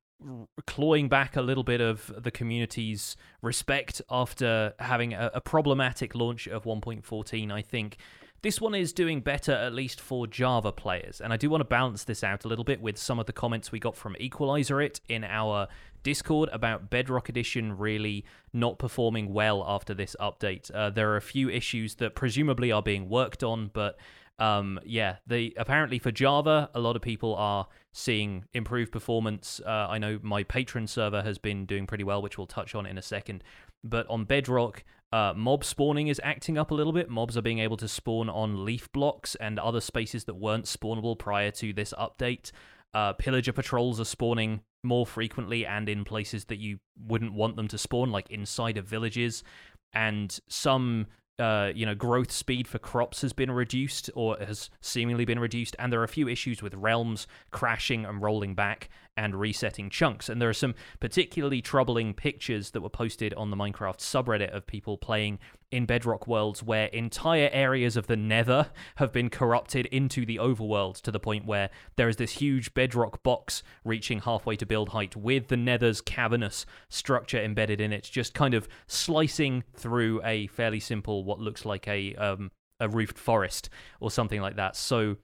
[0.67, 6.47] clawing back a little bit of the community's respect after having a, a problematic launch
[6.47, 7.51] of 1.14.
[7.51, 7.97] I think
[8.45, 11.19] this one is doing better, at least for Java players.
[11.19, 13.33] And I do want to balance this out a little bit with some of the
[13.33, 15.67] comments we got from Equalizer It in our
[16.03, 18.23] Discord about Bedrock Edition really
[18.53, 20.71] not performing well after this update.
[20.75, 23.99] Uh, there are a few issues that presumably are being worked on, but
[24.39, 29.59] um, yeah, the apparently for Java, a lot of people are seeing improved performance.
[29.65, 32.85] Uh, I know my Patreon server has been doing pretty well, which we'll touch on
[32.85, 33.43] in a second.
[33.83, 34.85] But on Bedrock,
[35.15, 37.09] uh, mob spawning is acting up a little bit.
[37.09, 41.17] Mobs are being able to spawn on leaf blocks and other spaces that weren't spawnable
[41.17, 42.51] prior to this update.
[42.93, 47.69] Uh, pillager patrols are spawning more frequently and in places that you wouldn't want them
[47.69, 49.45] to spawn, like inside of villages.
[49.93, 51.07] And some
[51.39, 55.77] uh, you know, growth speed for crops has been reduced or has seemingly been reduced,
[55.79, 60.29] and there are a few issues with realms crashing and rolling back and resetting chunks.
[60.29, 64.67] And there are some particularly troubling pictures that were posted on the Minecraft subreddit of
[64.67, 65.39] people playing
[65.71, 71.01] in Bedrock worlds where entire areas of the Nether have been corrupted into the overworld
[71.03, 75.17] to the point where there is this huge Bedrock box reaching halfway to build height
[75.17, 80.81] with the Nether's cavernous structure embedded in it, just kind of slicing through a fairly
[80.81, 82.51] simple, what looks like a um,
[82.81, 84.77] a roofed forest or something like that.
[84.77, 85.17] So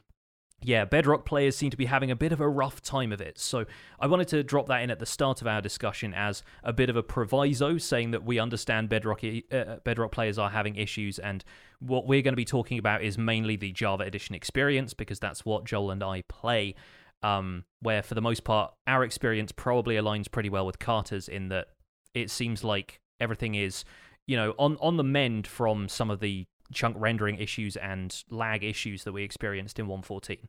[0.63, 3.39] yeah, Bedrock players seem to be having a bit of a rough time of it.
[3.39, 3.65] So
[3.99, 6.91] I wanted to drop that in at the start of our discussion as a bit
[6.91, 11.45] of a proviso, saying that we understand Bedrock uh, Bedrock players are having issues, and
[11.79, 15.45] what we're going to be talking about is mainly the Java Edition experience because that's
[15.47, 16.75] what Joel and I play.
[17.23, 21.49] Um, where for the most part, our experience probably aligns pretty well with Carter's in
[21.49, 21.69] that
[22.15, 23.85] it seems like everything is,
[24.27, 28.65] you know, on on the mend from some of the chunk rendering issues and lag
[28.65, 30.49] issues that we experienced in 114.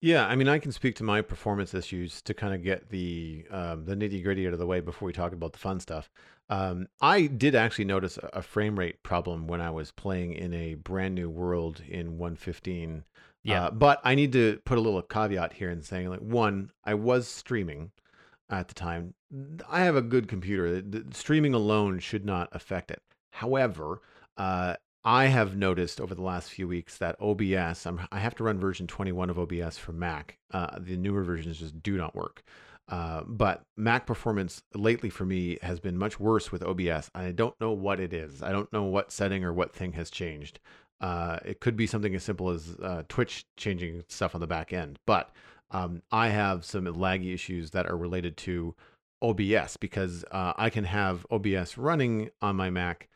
[0.00, 3.46] Yeah, I mean, I can speak to my performance issues to kind of get the
[3.50, 6.10] um, the nitty gritty out of the way before we talk about the fun stuff.
[6.50, 10.74] Um, I did actually notice a, frame rate problem when I was playing in a
[10.74, 13.04] brand new world in 115.
[13.44, 16.70] Yeah, uh, but I need to put a little caveat here in saying, like, one,
[16.84, 17.92] I was streaming
[18.50, 19.14] at the time.
[19.70, 20.82] I have a good computer.
[20.82, 23.02] The streaming alone should not affect it.
[23.30, 24.02] However,
[24.36, 24.74] uh,
[25.04, 28.58] I have noticed over the last few weeks that OBS, I'm, i have to run
[28.58, 30.38] version 21 of OBS for Mac.
[30.50, 32.42] Uh, the newer versions just do not work.
[32.88, 37.10] Uh, but Mac performance lately for me has been much worse with OBS.
[37.14, 38.42] I don't know what it is.
[38.42, 40.58] I don't know what setting or what thing has changed.
[41.00, 44.72] Uh, it could be something as simple as uh, Twitch changing stuff on the back
[44.72, 44.98] end.
[45.06, 45.30] But
[45.70, 48.74] um, I have some laggy issues that are related to
[49.20, 53.08] OBS because uh, I can have OBS running on my Mac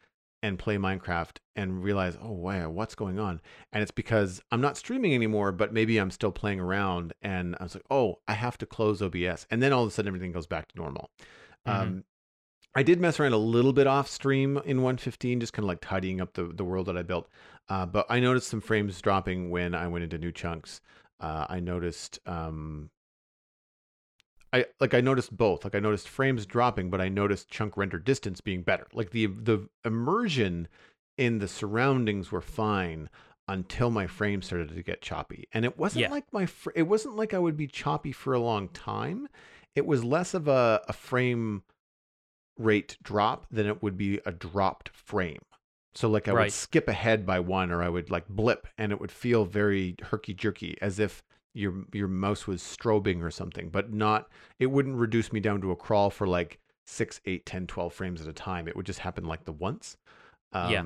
[0.43, 3.41] and play Minecraft and realize, oh wow, what's going on?
[3.73, 7.13] And it's because I'm not streaming anymore, but maybe I'm still playing around.
[7.23, 9.91] And I was like, oh, I have to close OBS, and then all of a
[9.91, 11.11] sudden everything goes back to normal.
[11.67, 11.81] Mm-hmm.
[11.81, 12.05] Um,
[12.75, 15.81] I did mess around a little bit off stream in 115, just kind of like
[15.81, 17.29] tidying up the the world that I built.
[17.69, 20.81] Uh, but I noticed some frames dropping when I went into new chunks.
[21.21, 22.91] Uh, I noticed um,
[24.53, 25.65] I like I noticed both.
[25.65, 28.87] Like I noticed frames dropping, but I noticed chunk render distance being better.
[28.93, 30.69] Like the the immersion
[31.17, 33.11] in the surroundings were fine
[33.49, 35.49] until my frame started to get choppy.
[35.53, 36.11] And it wasn't yeah.
[36.11, 39.29] like my fr- it wasn't like I would be choppy for a long time.
[39.75, 41.63] It was less of a, a frame
[42.59, 45.43] rate drop than it would be a dropped frame.
[45.95, 46.43] So like I right.
[46.45, 49.97] would skip ahead by one or I would like blip and it would feel very
[50.03, 51.23] herky jerky as if
[51.55, 54.29] your your mouse was strobing or something, but not
[54.59, 58.21] it wouldn't reduce me down to a crawl for like 6, 8, 10, 12 frames
[58.21, 58.67] at a time.
[58.67, 59.97] It would just happen like the once.
[60.53, 60.85] Um, yeah.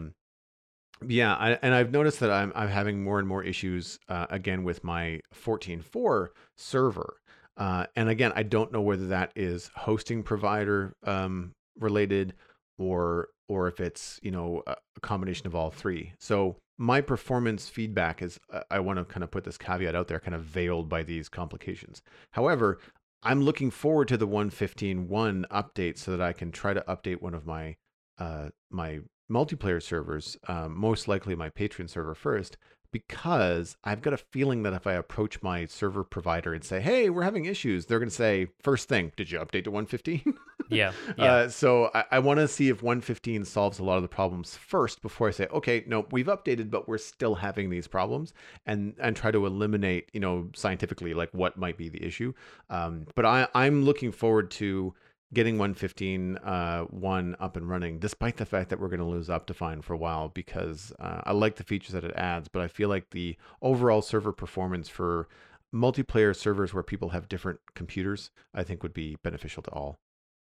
[1.05, 4.63] Yeah, I, and I've noticed that I'm I'm having more and more issues uh, again
[4.63, 7.17] with my 14.4 server.
[7.57, 12.35] Uh, and again, I don't know whether that is hosting provider um, related
[12.79, 16.13] or or if it's you know a combination of all three.
[16.19, 20.09] So my performance feedback is uh, I want to kind of put this caveat out
[20.09, 22.03] there, kind of veiled by these complications.
[22.33, 22.81] However,
[23.23, 27.35] I'm looking forward to the 115.1 update so that I can try to update one
[27.35, 27.77] of my
[28.19, 28.99] uh, my
[29.31, 32.59] multiplayer servers, um, most likely my Patreon server first,
[32.93, 37.11] because I've got a feeling that if I approach my server provider and say, "Hey,
[37.11, 40.35] we're having issues," they're going to say, first thing, did you update to 115?"
[40.69, 41.25] yeah, yeah.
[41.25, 44.57] Uh, so I, I want to see if 115 solves a lot of the problems
[44.57, 48.35] first before I say, "Okay, no, we've updated, but we're still having these problems,"
[48.67, 52.35] and and try to eliminate, you know, scientifically like what might be the issue.
[52.71, 54.95] Um, but I I'm looking forward to
[55.35, 59.29] getting 115 uh, one up and running, despite the fact that we're going to lose
[59.29, 62.69] Optifine for a while because uh, I like the features that it adds, but I
[62.69, 65.29] feel like the overall server performance for
[65.75, 69.99] multiplayer servers where people have different computers, I think would be beneficial to all.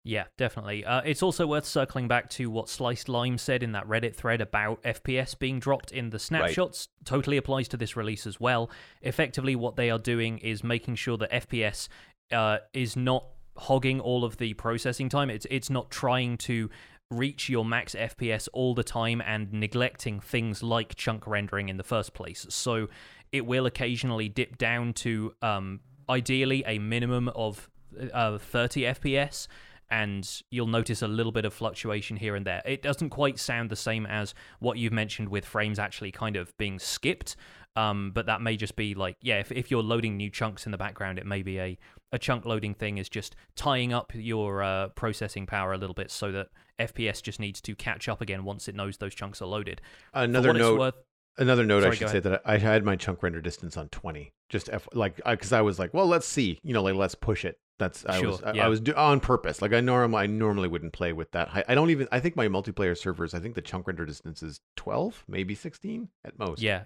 [0.05, 0.85] Yeah, definitely.
[0.85, 4.41] Uh, it's also worth circling back to what Sliced Lime said in that Reddit thread
[4.41, 6.87] about FPS being dropped in the snapshots.
[7.01, 7.07] Right.
[7.07, 8.71] Totally applies to this release as well.
[9.03, 11.89] Effectively, what they are doing is making sure that FPS
[12.31, 13.25] uh, is not
[13.59, 15.31] hogging all of the processing time.
[15.31, 16.71] It's it's not trying to
[17.11, 21.85] reach your max FPS all the time and neglecting things like chunk rendering in the
[21.85, 22.47] first place.
[22.49, 22.89] So
[23.33, 27.71] it will occasionally dip down to um, ideally a minimum of
[28.13, 29.47] uh, 30 FPS
[29.89, 32.63] and you'll notice a little bit of fluctuation here and there.
[32.65, 36.57] It doesn't quite sound the same as what you've mentioned with frames actually kind of
[36.59, 37.37] being skipped,
[37.77, 40.73] um, but that may just be like, yeah, if, if you're loading new chunks in
[40.73, 41.79] the background, it may be a,
[42.13, 46.11] a chunk loading thing is just tying up your uh, processing power a little bit
[46.11, 46.49] so that
[46.79, 49.81] FPS just needs to catch up again once it knows those chunks are loaded.
[50.15, 50.79] Another note.
[50.79, 50.95] Worth,
[51.39, 54.33] Another note, Sorry, I should say that I had my chunk render distance on 20,
[54.49, 57.15] just F, like because I, I, was like, well, let's see, you know, like let's
[57.15, 57.59] push it.
[57.79, 58.65] That's I sure, was I, yeah.
[58.65, 59.61] I was do, on purpose.
[59.61, 61.51] Like I normally I normally wouldn't play with that.
[61.53, 62.09] I, I don't even.
[62.11, 63.35] I think my multiplayer servers.
[63.35, 66.63] I think the chunk render distance is 12, maybe 16 at most.
[66.63, 66.85] Yeah,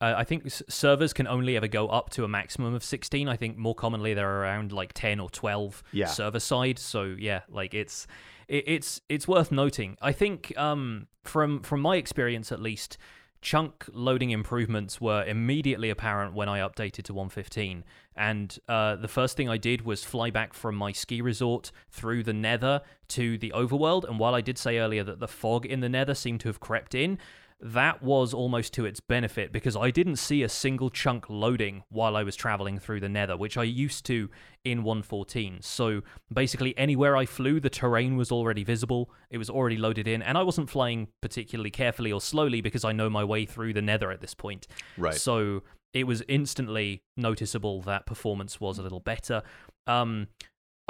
[0.00, 3.28] uh, I think s- servers can only ever go up to a maximum of 16.
[3.28, 6.06] I think more commonly they're around like 10 or 12 yeah.
[6.06, 6.78] server side.
[6.78, 8.06] So yeah, like it's
[8.48, 9.96] it, it's it's worth noting.
[10.00, 12.96] I think um, from from my experience at least,
[13.42, 17.84] chunk loading improvements were immediately apparent when I updated to 115.
[18.16, 22.22] And uh, the first thing I did was fly back from my ski resort through
[22.24, 24.08] the Nether to the overworld.
[24.08, 26.60] And while I did say earlier that the fog in the Nether seemed to have
[26.60, 27.18] crept in,
[27.62, 32.16] that was almost to its benefit because I didn't see a single chunk loading while
[32.16, 34.30] I was traveling through the nether, which I used to
[34.64, 35.58] in 114.
[35.60, 36.02] So
[36.32, 40.38] basically, anywhere I flew, the terrain was already visible, it was already loaded in, and
[40.38, 44.10] I wasn't flying particularly carefully or slowly because I know my way through the nether
[44.10, 44.66] at this point.
[44.96, 45.14] Right.
[45.14, 49.42] So it was instantly noticeable that performance was a little better.
[49.86, 50.28] Um,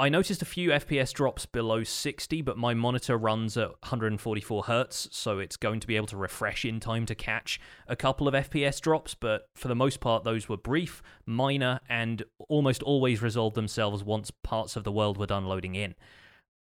[0.01, 5.07] I noticed a few FPS drops below 60, but my monitor runs at 144 hertz,
[5.11, 8.33] so it's going to be able to refresh in time to catch a couple of
[8.33, 9.13] FPS drops.
[9.13, 14.31] But for the most part, those were brief, minor, and almost always resolved themselves once
[14.31, 15.93] parts of the world were done loading in.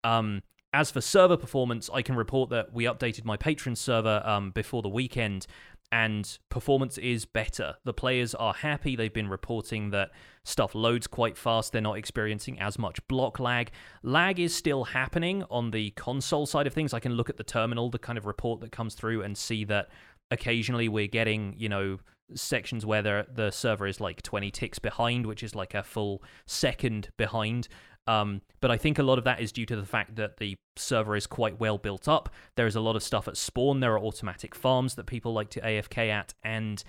[0.05, 0.43] Um,
[0.75, 4.83] as for server performance, I can report that we updated my Patreon server um, before
[4.83, 5.47] the weekend,
[5.93, 7.75] and performance is better.
[7.85, 8.95] The players are happy.
[8.95, 10.11] They've been reporting that
[10.45, 11.73] stuff loads quite fast.
[11.73, 13.71] They're not experiencing as much block lag.
[14.03, 16.95] Lag is still happening on the console side of things.
[16.95, 19.65] I can look at the terminal, the kind of report that comes through, and see
[19.65, 19.89] that
[20.31, 21.99] occasionally we're getting, you know,
[22.35, 26.23] sections where the, the server is like 20 ticks behind, which is like a full
[26.47, 27.69] second behind.
[28.11, 30.57] Um, but I think a lot of that is due to the fact that the
[30.77, 32.29] server is quite well built up.
[32.57, 33.79] There is a lot of stuff at spawn.
[33.79, 36.83] There are automatic farms that people like to AFK at, and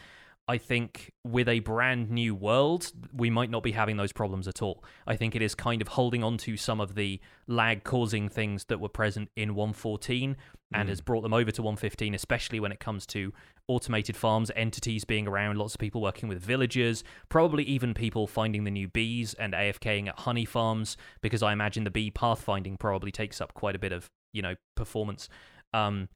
[0.48, 4.64] I think with a brand new world, we might not be having those problems at
[4.64, 4.84] all.
[5.06, 8.66] I think it is kind of holding on to some of the lag causing things
[8.66, 10.36] that were present in 114
[10.74, 10.90] and mm.
[10.90, 13.32] has brought them over to 115, especially when it comes to
[13.72, 18.66] automated farms, entities being around, lots of people working with villagers, probably even people finding
[18.66, 23.12] the new bees and AFKing at honey farms, because I imagine the bee pathfinding probably
[23.12, 25.30] takes up quite a bit of, you know, performance.
[25.74, 26.10] Um,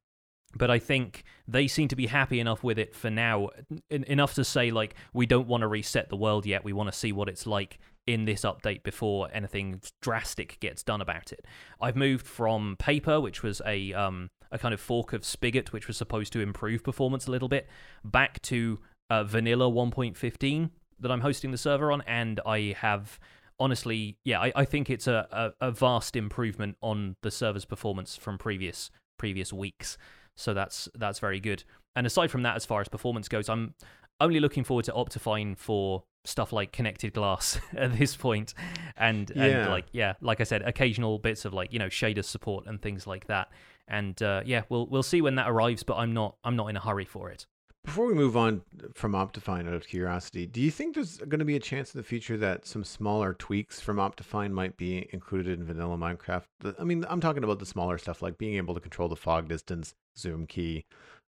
[0.58, 3.50] but I think they seem to be happy enough with it for now,
[3.90, 6.64] en- enough to say like we don't want to reset the world yet.
[6.64, 11.02] We want to see what it's like in this update before anything drastic gets done
[11.02, 11.46] about it.
[11.82, 15.88] I've moved from paper, which was a um, a kind of fork of Spigot, which
[15.88, 17.68] was supposed to improve performance a little bit,
[18.04, 18.80] back to
[19.10, 23.20] uh, vanilla 1.15 that I'm hosting the server on, and I have
[23.60, 28.18] honestly, yeah, I, I think it's a, a, a vast improvement on the server's performance
[28.18, 29.98] from previous previous weeks.
[30.36, 31.64] So that's that's very good.
[31.96, 33.74] And aside from that, as far as performance goes, I'm
[34.20, 38.54] only looking forward to Optifine for stuff like connected glass at this point,
[38.98, 39.44] and yeah.
[39.44, 42.82] and like yeah, like I said, occasional bits of like you know shader support and
[42.82, 43.50] things like that.
[43.88, 46.78] And uh, yeah, we'll we'll see when that arrives, but I'm not I'm not in
[46.78, 47.46] a hurry for it.
[47.86, 48.64] Before we move on
[48.96, 52.00] from Optifine, out of curiosity, do you think there's going to be a chance in
[52.00, 56.46] the future that some smaller tweaks from Optifine might be included in vanilla Minecraft?
[56.80, 59.48] I mean, I'm talking about the smaller stuff like being able to control the fog
[59.48, 60.86] distance, zoom key,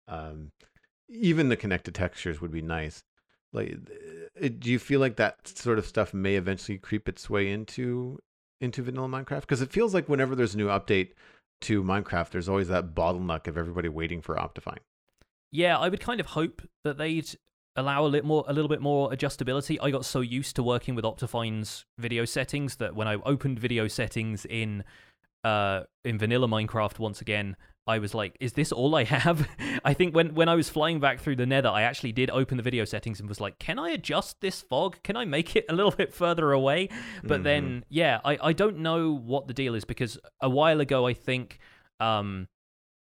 [0.07, 0.53] um,
[1.09, 3.03] even the connected textures would be nice.
[3.53, 3.77] Like,
[4.43, 8.19] uh, do you feel like that sort of stuff may eventually creep its way into
[8.61, 9.43] into vanilla Minecraft?
[9.43, 11.11] Because it feels like whenever there's a new update
[11.63, 14.79] to Minecraft, there's always that bottleneck of everybody waiting for Optifine.
[15.53, 17.29] Yeah, I would kind of hope that they'd
[17.77, 19.79] allow a little more, a little bit more adjustability.
[19.81, 23.89] I got so used to working with Optifine's video settings that when I opened video
[23.89, 24.85] settings in
[25.45, 29.47] uh, in vanilla Minecraft once again, I was like, is this all I have?
[29.85, 32.57] I think when, when I was flying back through the nether, I actually did open
[32.57, 35.03] the video settings and was like, can I adjust this fog?
[35.03, 36.89] Can I make it a little bit further away?
[37.23, 37.43] But mm-hmm.
[37.43, 41.13] then, yeah, I, I don't know what the deal is because a while ago, I
[41.13, 41.59] think
[42.01, 42.49] um,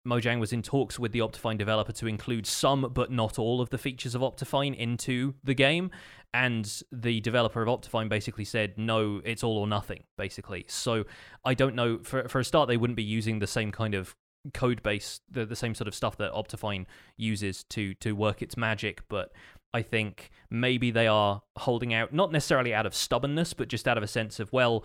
[0.06, 3.70] Mojang was in talks with the Optifine developer to include some but not all of
[3.70, 5.90] the features of Optifine into the game.
[6.32, 10.64] And the developer of Optifine basically said, no, it's all or nothing, basically.
[10.68, 11.04] So
[11.44, 11.98] I don't know.
[12.02, 14.14] For, for a start, they wouldn't be using the same kind of
[14.54, 16.86] code base, the, the same sort of stuff that Optifine
[17.16, 19.32] uses to to work its magic, but
[19.72, 23.96] I think maybe they are holding out, not necessarily out of stubbornness, but just out
[23.96, 24.84] of a sense of, well,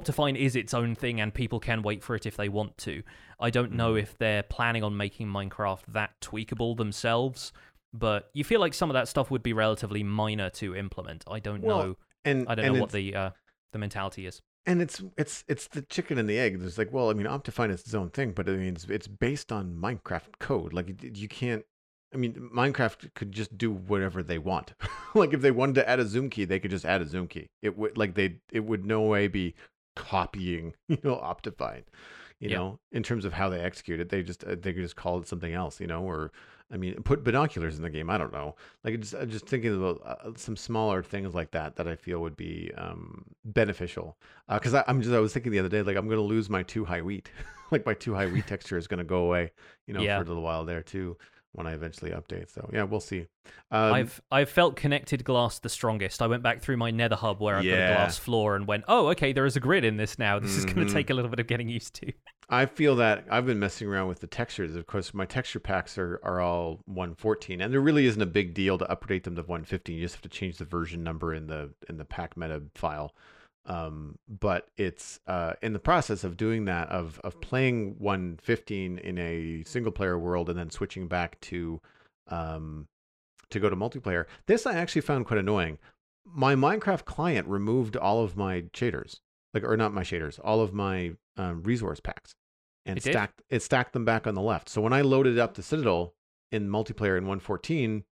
[0.00, 3.02] Optifine is its own thing and people can wait for it if they want to.
[3.40, 4.02] I don't know mm.
[4.02, 7.52] if they're planning on making Minecraft that tweakable themselves,
[7.92, 11.24] but you feel like some of that stuff would be relatively minor to implement.
[11.30, 11.96] I don't well, know.
[12.24, 13.30] And I don't and know what the uh,
[13.72, 16.58] the mentality is and it's it's it's the chicken and the egg.
[16.62, 19.08] It's like, well, I mean, Optifine is its own thing, but I mean, it's, it's
[19.08, 20.72] based on Minecraft code.
[20.72, 21.64] Like you can't.
[22.12, 24.74] I mean, Minecraft could just do whatever they want.
[25.14, 27.26] like if they wanted to add a zoom key, they could just add a zoom
[27.26, 27.48] key.
[27.60, 29.54] It would like they it would no way be
[29.96, 31.84] copying, you know, Optifine.
[32.40, 34.96] You know, in terms of how they execute it, they just uh, they could just
[34.96, 35.80] call it something else.
[35.80, 36.30] You know, or
[36.70, 38.10] I mean, put binoculars in the game.
[38.10, 38.54] I don't know.
[38.82, 42.36] Like, just just thinking about uh, some smaller things like that that I feel would
[42.36, 44.18] be um, beneficial.
[44.52, 46.50] Because uh, I'm just I was thinking the other day, like I'm going to lose
[46.50, 47.30] my two high wheat.
[47.70, 49.52] like my two high wheat texture is going to go away.
[49.86, 50.18] You know, yeah.
[50.18, 51.16] for a little while there too
[51.54, 52.52] when I eventually update.
[52.52, 53.26] So yeah, we'll see.
[53.70, 56.20] Um, I've I've felt connected glass the strongest.
[56.20, 57.76] I went back through my Nether hub where I've yeah.
[57.76, 60.38] got a glass floor and went, oh, okay, there is a grid in this now.
[60.38, 60.68] This mm-hmm.
[60.68, 62.12] is going to take a little bit of getting used to.
[62.48, 64.76] I feel that I've been messing around with the textures.
[64.76, 68.52] Of course, my texture packs are, are all 114, and there really isn't a big
[68.52, 69.96] deal to update them to 115.
[69.96, 73.14] You just have to change the version number in the in the pack meta file.
[73.66, 79.18] Um, but it's uh, in the process of doing that of of playing 115 in
[79.18, 81.80] a single player world and then switching back to
[82.28, 82.88] um,
[83.50, 84.26] to go to multiplayer.
[84.46, 85.78] This I actually found quite annoying.
[86.26, 89.20] My Minecraft client removed all of my shaders,
[89.54, 92.34] like or not my shaders, all of my um, resource packs,
[92.84, 93.56] and it stacked did?
[93.56, 94.68] it stacked them back on the left.
[94.68, 96.14] So when I loaded up the Citadel
[96.52, 98.04] in multiplayer in 114, it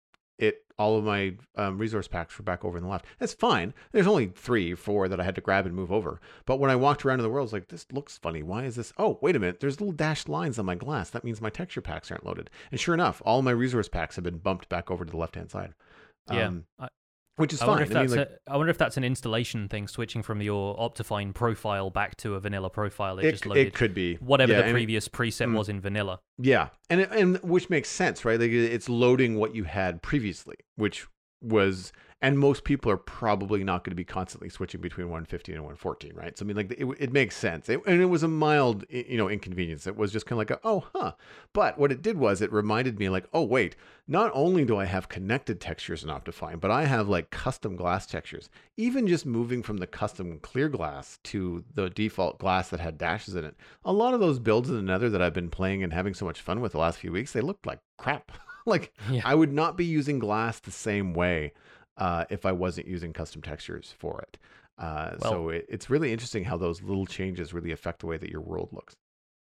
[0.77, 3.05] all of my um, resource packs were back over in the left.
[3.19, 3.73] That's fine.
[3.91, 6.19] There's only three, four that I had to grab and move over.
[6.45, 8.41] But when I walked around in the world, I was like, this looks funny.
[8.41, 8.93] Why is this?
[8.97, 9.59] Oh, wait a minute.
[9.59, 11.09] There's little dashed lines on my glass.
[11.11, 12.49] That means my texture packs aren't loaded.
[12.71, 15.35] And sure enough, all my resource packs have been bumped back over to the left
[15.35, 15.73] hand side.
[16.31, 16.47] Yeah.
[16.47, 16.87] Um, I,
[17.35, 17.69] which is I fine.
[17.69, 20.41] Wonder if I, mean, like, a, I wonder if that's an installation thing, switching from
[20.41, 23.19] your Optifine profile back to a vanilla profile.
[23.19, 23.67] It, it just loaded.
[23.67, 26.19] It could be whatever yeah, the previous it, preset mm, was in vanilla.
[26.37, 28.39] Yeah, and it, and which makes sense, right?
[28.39, 31.07] Like it's loading what you had previously, which
[31.41, 31.91] was
[32.23, 36.13] and most people are probably not going to be constantly switching between 115 and 114
[36.15, 36.37] right?
[36.37, 37.67] So i mean like it, it makes sense.
[37.67, 39.85] It, and it was a mild you know inconvenience.
[39.85, 41.11] It was just kind of like a, oh huh.
[41.51, 43.75] But what it did was it reminded me like oh wait
[44.07, 48.05] not only do i have connected textures in optifine but i have like custom glass
[48.07, 48.49] textures.
[48.77, 53.35] Even just moving from the custom clear glass to the default glass that had dashes
[53.35, 55.91] in it a lot of those builds in the nether that i've been playing and
[55.91, 58.31] having so much fun with the last few weeks they looked like crap.
[58.65, 59.23] Like yeah.
[59.25, 61.51] I would not be using glass the same way
[61.97, 64.37] uh, if I wasn't using custom textures for it.
[64.77, 68.17] Uh, well, so it, it's really interesting how those little changes really affect the way
[68.17, 68.95] that your world looks.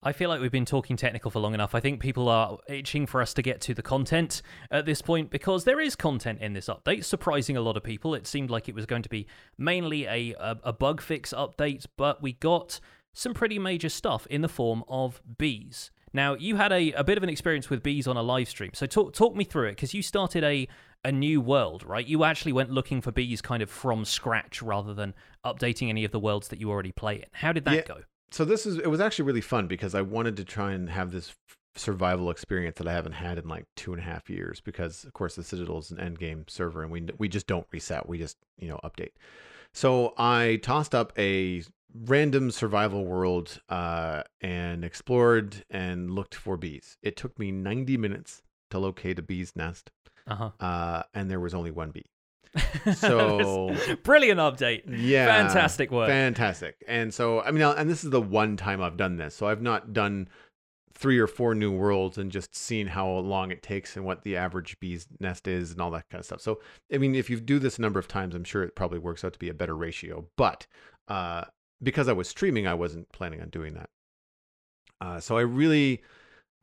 [0.03, 1.73] I feel like we've been talking technical for long enough.
[1.73, 5.31] I think people are itching for us to get to the content at this point
[5.31, 8.13] because there is content in this update, surprising a lot of people.
[8.13, 9.25] It seemed like it was going to be
[9.57, 12.79] mainly a, a, a bug fix update, but we got
[13.13, 15.89] some pretty major stuff in the form of bees.
[16.13, 18.71] Now, you had a, a bit of an experience with bees on a live stream.
[18.73, 20.67] So talk talk me through it because you started a
[21.03, 22.05] a new world, right?
[22.05, 25.13] You actually went looking for bees kind of from scratch rather than
[25.45, 27.25] updating any of the worlds that you already play in.
[27.33, 27.81] How did that yeah.
[27.81, 27.97] go?
[28.31, 31.11] So this is it was actually really fun because I wanted to try and have
[31.11, 31.33] this
[31.75, 35.13] survival experience that I haven't had in like two and a half years because of
[35.13, 38.07] course the Citadel is an end game server and we we just don't reset.
[38.07, 39.11] We just, you know, update.
[39.73, 46.97] So I tossed up a random survival world uh, and explored and looked for bees.
[47.01, 49.91] It took me 90 minutes to locate a bee's nest.
[50.27, 50.51] Uh-huh.
[50.59, 52.05] uh, and there was only one bee.
[52.95, 53.73] So
[54.03, 54.83] Brilliant update.
[54.87, 56.09] yeah, Fantastic work.
[56.09, 56.83] fantastic.
[56.87, 59.35] And so I mean, and this is the one time I've done this.
[59.35, 60.27] So I've not done
[60.93, 64.35] three or four new worlds and just seen how long it takes and what the
[64.35, 66.41] average bee's nest is and all that kind of stuff.
[66.41, 66.59] So
[66.93, 69.23] I mean, if you do this a number of times, I'm sure it probably works
[69.23, 70.27] out to be a better ratio.
[70.35, 70.67] But
[71.07, 71.45] uh,
[71.81, 73.89] because I was streaming, I wasn't planning on doing that.
[74.99, 76.01] Uh, so I really,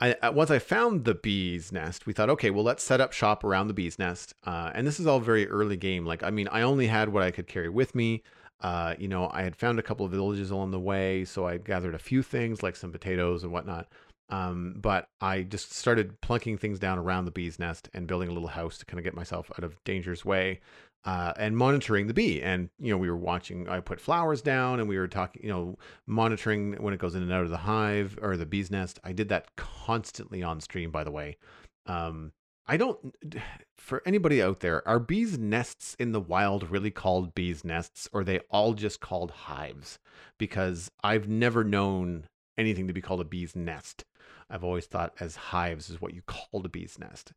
[0.01, 3.45] I once I found the bee's nest, we thought, okay, well let's set up shop
[3.45, 4.35] around the bee's nest.
[4.45, 6.05] Uh, and this is all very early game.
[6.05, 8.23] Like I mean, I only had what I could carry with me.
[8.61, 11.59] Uh, you know, I had found a couple of villages along the way, so I
[11.59, 13.89] gathered a few things like some potatoes and whatnot.
[14.31, 18.33] Um, but I just started plunking things down around the bee's nest and building a
[18.33, 20.61] little house to kind of get myself out of danger's way.
[21.05, 22.41] Uh, and monitoring the bee.
[22.41, 25.51] And, you know, we were watching, I put flowers down and we were talking, you
[25.51, 25.77] know,
[26.07, 28.99] monitoring when it goes in and out of the hive or the bee's nest.
[29.05, 31.37] I did that constantly on stream, by the way.
[31.85, 32.33] Um,
[32.67, 33.15] I don't,
[33.77, 38.25] for anybody out there, are bees' nests in the wild really called bees' nests or
[38.25, 39.99] they all just called hives?
[40.39, 44.05] Because I've never known anything to be called a bee's nest.
[44.49, 47.33] I've always thought as hives is what you called a bee's nest.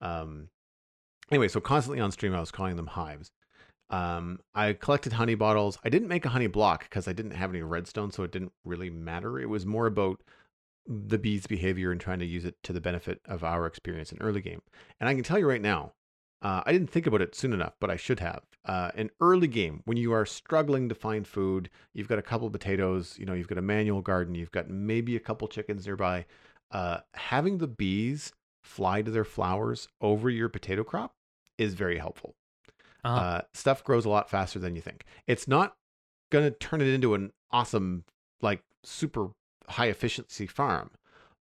[0.00, 0.48] Um,
[1.30, 3.30] anyway, so constantly on stream, I was calling them hives.
[3.90, 5.78] Um, I collected honey bottles.
[5.84, 8.52] I didn't make a honey block because I didn't have any redstone, so it didn't
[8.64, 9.38] really matter.
[9.38, 10.20] It was more about
[10.86, 14.20] the bees' behavior and trying to use it to the benefit of our experience in
[14.20, 14.62] early game.
[15.00, 15.92] And I can tell you right now,
[16.42, 18.42] uh, I didn't think about it soon enough, but I should have.
[18.64, 22.48] Uh, in early game, when you are struggling to find food, you've got a couple
[22.50, 26.24] potatoes, you know, you've got a manual garden, you've got maybe a couple chickens nearby.
[26.70, 31.14] Uh, having the bees fly to their flowers over your potato crop
[31.60, 32.34] is very helpful.
[33.04, 33.16] Uh-huh.
[33.16, 35.04] Uh, stuff grows a lot faster than you think.
[35.26, 35.76] It's not
[36.30, 38.04] going to turn it into an awesome,
[38.40, 39.28] like super
[39.68, 40.90] high efficiency farm.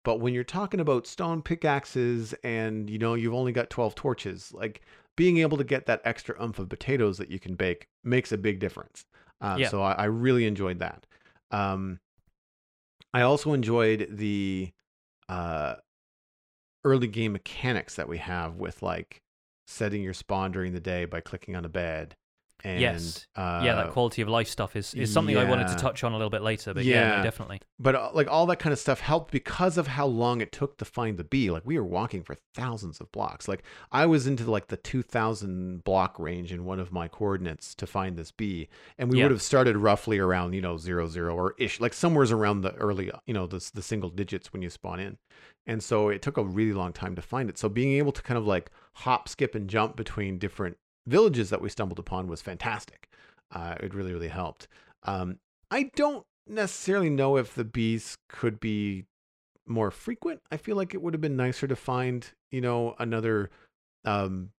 [0.04, 4.54] But when you're talking about stone pickaxes and you know you've only got 12 torches,
[4.54, 4.82] like
[5.18, 8.38] being able to get that extra umph of potatoes that you can bake makes a
[8.38, 9.06] big difference.
[9.42, 9.70] Uh, Yeah.
[9.70, 11.06] So I, I really enjoyed that.
[11.52, 12.00] Um,
[13.14, 14.72] I also enjoyed the
[15.28, 15.76] uh,
[16.84, 19.22] early game mechanics that we have with like
[19.70, 22.16] setting your spawn during the day by clicking on a bed.
[22.62, 23.26] And, yes.
[23.38, 26.12] Uh, yeah, that quality of life stuff is, is something I wanted to touch on
[26.12, 27.62] a little bit later, but yeah, no, definitely.
[27.80, 30.78] but uh, like all that kind of stuff helped because of how long it took
[30.80, 33.64] to find the bee like we were walking for thousands of blocks like
[33.94, 34.76] i was into like the
[35.14, 38.68] 2000 block range in one of my coordinates to find this bee
[38.98, 39.26] and we Yeah.
[39.26, 42.74] would have started roughly around you know zero zero or ish like somewhere's around the
[42.76, 45.18] early you know the, the single digits when you spawn in
[45.70, 48.22] and so it took a really long time to find it so being able to
[48.22, 52.42] kind of like hop skip and jump between different villages that we stumbled upon was
[52.42, 53.10] fantastic
[53.52, 54.68] uh, it really really helped
[55.04, 55.38] um,
[55.72, 59.06] i don't necessarily know if the bees could be
[59.70, 60.42] more frequent.
[60.52, 63.52] I feel like it would have been nicer to find, you know, another
[64.04, 64.50] um,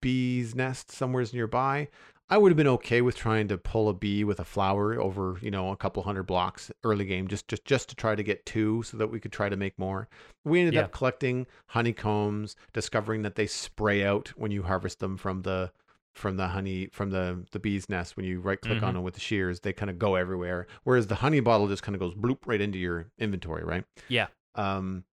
[0.00, 1.88] bee's nest somewhere's nearby.
[2.28, 5.38] I would have been okay with trying to pull a bee with a flower over,
[5.40, 8.44] you know, a couple hundred blocks early game, just just just to try to get
[8.44, 10.08] two, so that we could try to make more.
[10.44, 10.82] We ended Yeah.
[10.82, 15.70] up collecting honeycombs, discovering that they spray out when you harvest them from the
[16.14, 18.94] from the honey from the the bee's nest when you right click on Mhm.
[18.94, 21.94] them with the shears they kind of go everywhere whereas the honey bottle just kind
[21.94, 24.28] of goes bloop right into your inventory right Yeah.
[24.54, 25.04] um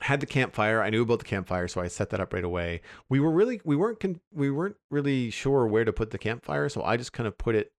[0.00, 2.80] had the campfire i knew about the campfire so i set that up right away
[3.08, 6.68] we were really we weren't con- we weren't really sure where to put the campfire
[6.68, 7.72] so i just kind of put it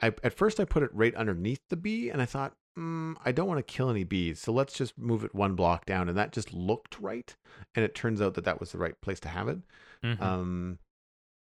[0.00, 3.30] i at first i put it right underneath the bee and i thought mm, i
[3.32, 6.16] don't want to kill any bees so let's just move it one block down and
[6.18, 7.36] that just looked right
[7.74, 9.58] and it turns out that that was the right place to have it
[10.04, 10.20] Mhm.
[10.20, 10.78] um,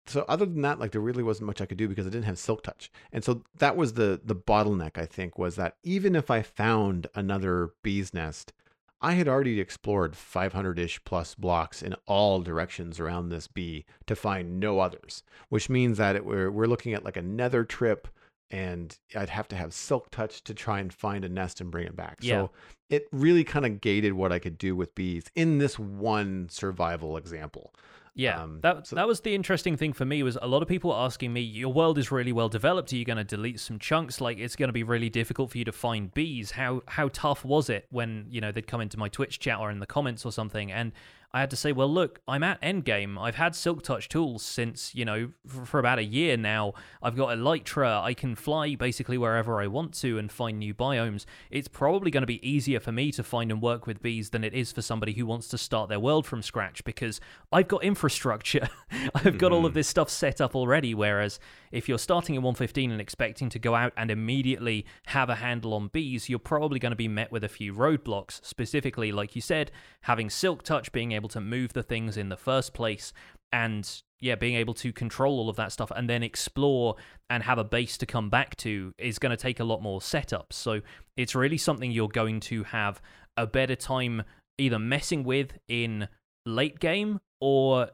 [0.05, 2.23] so other than that, like there really wasn't much I could do because I didn't
[2.27, 2.89] have silk touch.
[3.11, 7.07] And so that was the the bottleneck, I think, was that even if I found
[7.13, 8.53] another bee's nest,
[9.01, 14.59] I had already explored 500-ish plus blocks in all directions around this bee to find
[14.59, 18.07] no others, which means that it, we're we're looking at like another trip
[18.49, 21.85] and I'd have to have silk touch to try and find a nest and bring
[21.85, 22.17] it back.
[22.21, 22.33] Yeah.
[22.33, 22.51] So
[22.89, 27.17] it really kind of gated what I could do with bees in this one survival
[27.17, 27.73] example.
[28.17, 30.67] Yeah, Um, that so- that was the interesting thing for me was a lot of
[30.67, 32.91] people asking me, "Your world is really well developed.
[32.91, 34.19] Are you going to delete some chunks?
[34.19, 36.51] Like it's going to be really difficult for you to find bees.
[36.51, 39.69] How how tough was it when you know they'd come into my Twitch chat or
[39.69, 40.93] in the comments or something?" And
[41.33, 43.19] I had to say, "Well, look, I'm at endgame.
[43.19, 46.73] I've had Silk Touch tools since you know for, for about a year now.
[47.01, 48.01] I've got Elytra.
[48.01, 51.25] I can fly basically wherever I want to and find new biomes.
[51.51, 54.43] It's probably going to be easier for me to find and work with bees than
[54.43, 57.19] it is for somebody who wants to start their world from scratch because
[57.51, 58.69] I've got infrastructure.
[59.15, 59.79] I've got all of mm-hmm.
[59.79, 60.93] this stuff set up already.
[60.93, 61.39] Whereas
[61.71, 65.73] if you're starting at 115 and expecting to go out and immediately have a handle
[65.73, 68.43] on bees, you're probably going to be met with a few roadblocks.
[68.45, 69.71] Specifically, like you said,
[70.01, 73.13] having Silk Touch, being able able to move the things in the first place
[73.51, 76.95] and yeah, being able to control all of that stuff and then explore
[77.29, 80.01] and have a base to come back to is going to take a lot more
[80.01, 80.53] setup.
[80.53, 80.81] So
[81.15, 83.01] it's really something you're going to have
[83.35, 84.23] a better time
[84.57, 86.07] either messing with in
[86.45, 87.89] late game or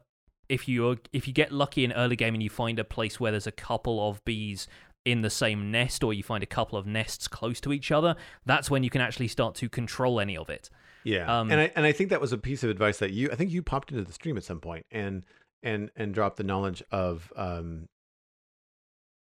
[0.48, 3.32] if you if you get lucky in early game and you find a place where
[3.32, 4.68] there's a couple of bees
[5.06, 8.16] in the same nest or you find a couple of nests close to each other,
[8.46, 10.70] that's when you can actually start to control any of it.
[11.04, 11.40] Yeah.
[11.40, 13.36] Um, and I and I think that was a piece of advice that you I
[13.36, 15.24] think you popped into the stream at some point and
[15.62, 17.88] and and dropped the knowledge of um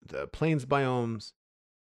[0.06, 1.34] the plains biomes,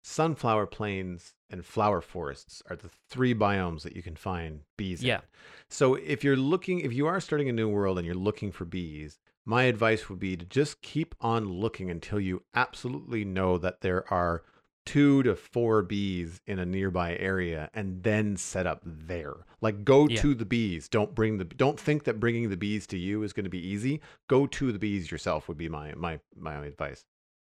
[0.03, 5.15] sunflower plains, and flower forests are the three biomes that you can find bees yeah.
[5.15, 5.21] in.
[5.69, 8.65] So if you're looking if you are starting a new world and you're looking for
[8.65, 13.81] bees, my advice would be to just keep on looking until you absolutely know that
[13.81, 14.43] there are
[14.87, 20.07] two to four bees in a nearby area and then set up there like go
[20.07, 20.19] yeah.
[20.19, 23.33] to the bees don't bring the don't think that bringing the bees to you is
[23.33, 26.69] going to be easy go to the bees yourself would be my my my only
[26.69, 27.05] advice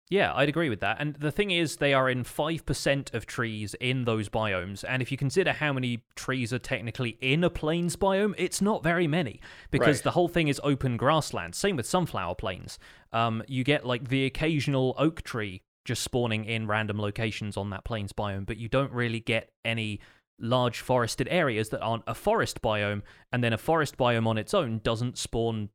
[0.09, 0.97] yeah, I'd agree with that.
[0.99, 4.85] And the thing is, they are in 5% of trees in those biomes.
[4.87, 8.83] And if you consider how many trees are technically in a plains biome, it's not
[8.83, 10.03] very many because right.
[10.03, 11.55] the whole thing is open grassland.
[11.55, 12.77] Same with sunflower plains.
[13.13, 17.85] Um, you get like the occasional oak tree just spawning in random locations on that
[17.85, 19.99] plains biome, but you don't really get any
[20.39, 23.01] large forested areas that aren't a forest biome.
[23.31, 25.69] And then a forest biome on its own doesn't spawn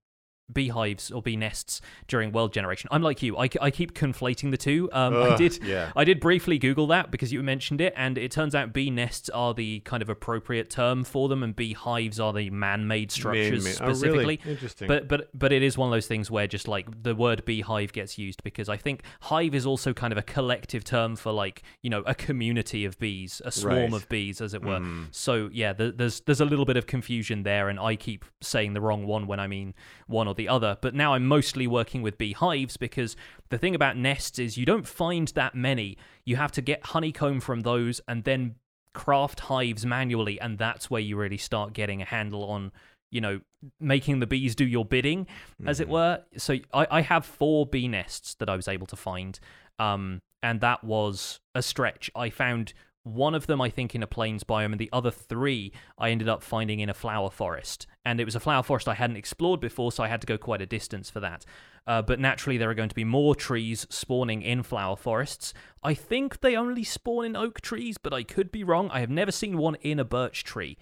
[0.53, 2.89] beehives or bee nests during world generation.
[2.91, 3.37] I'm like you.
[3.37, 4.89] I, I keep conflating the two.
[4.93, 5.93] Um, Ugh, I did yeah.
[5.97, 9.29] I did briefly Google that because you mentioned it, and it turns out bee nests
[9.31, 13.75] are the kind of appropriate term for them, and beehives are the man-made structures man-made.
[13.75, 14.19] specifically.
[14.19, 14.41] Oh, really?
[14.45, 14.89] Interesting.
[14.89, 17.93] But but but it is one of those things where just like the word beehive
[17.93, 21.63] gets used because I think hive is also kind of a collective term for like
[21.83, 23.93] you know a community of bees, a swarm right.
[23.93, 24.81] of bees, as it were.
[24.81, 25.09] Mm.
[25.11, 28.81] So yeah, there's there's a little bit of confusion there, and I keep saying the
[28.81, 29.75] wrong one when I mean
[30.07, 30.79] one or the other.
[30.81, 33.17] But now I'm mostly working with beehives because
[33.49, 35.97] the thing about nests is you don't find that many.
[36.25, 38.57] You have to get honeycomb from those and then
[38.93, 42.73] craft hives manually, and that's where you really start getting a handle on
[43.11, 43.41] you know,
[43.81, 45.27] making the bees do your bidding,
[45.67, 45.83] as mm-hmm.
[45.83, 46.23] it were.
[46.37, 49.39] So I, I, have four bee nests that I was able to find,
[49.79, 52.11] um, and that was a stretch.
[52.15, 52.73] I found
[53.03, 56.29] one of them, I think, in a plains biome, and the other three I ended
[56.29, 57.87] up finding in a flower forest.
[58.05, 60.37] And it was a flower forest I hadn't explored before, so I had to go
[60.39, 61.45] quite a distance for that.
[61.87, 65.55] Uh, but naturally, there are going to be more trees spawning in flower forests.
[65.83, 68.91] I think they only spawn in oak trees, but I could be wrong.
[68.93, 70.77] I have never seen one in a birch tree.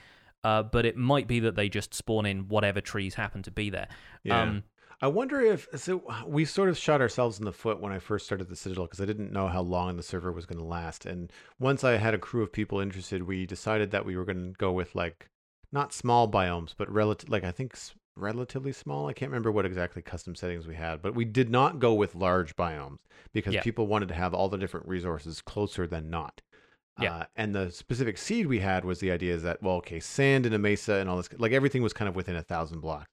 [0.44, 3.70] Uh, but it might be that they just spawn in whatever trees happen to be
[3.70, 3.88] there.
[4.22, 4.42] Yeah.
[4.42, 4.62] Um,
[5.00, 6.02] I wonder if so.
[6.26, 9.00] We sort of shot ourselves in the foot when I first started the Citadel because
[9.00, 11.06] I didn't know how long the server was going to last.
[11.06, 14.52] And once I had a crew of people interested, we decided that we were going
[14.52, 15.28] to go with like
[15.70, 17.76] not small biomes, but relative, like I think
[18.16, 19.06] relatively small.
[19.06, 22.16] I can't remember what exactly custom settings we had, but we did not go with
[22.16, 22.98] large biomes
[23.32, 23.62] because yeah.
[23.62, 26.42] people wanted to have all the different resources closer than not.
[27.00, 27.14] Yeah.
[27.14, 30.44] Uh, and the specific seed we had was the idea is that well, okay, sand
[30.44, 33.08] in a mesa and all this, like everything was kind of within a thousand blocks.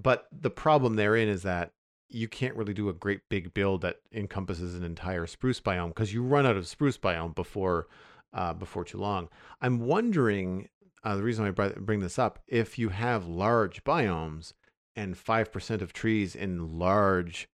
[0.00, 1.72] But the problem therein is that
[2.08, 6.14] you can't really do a great big build that encompasses an entire spruce biome because
[6.14, 7.88] you run out of spruce biome before
[8.32, 9.28] uh, before too long.
[9.60, 10.68] I'm wondering
[11.02, 14.52] uh, the reason I bring this up if you have large biomes
[14.94, 17.48] and five percent of trees in large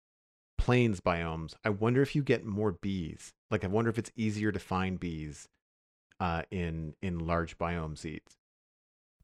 [0.58, 3.32] plains biomes, I wonder if you get more bees.
[3.50, 5.48] Like I wonder if it's easier to find bees
[6.20, 8.36] uh, in in large biome seeds.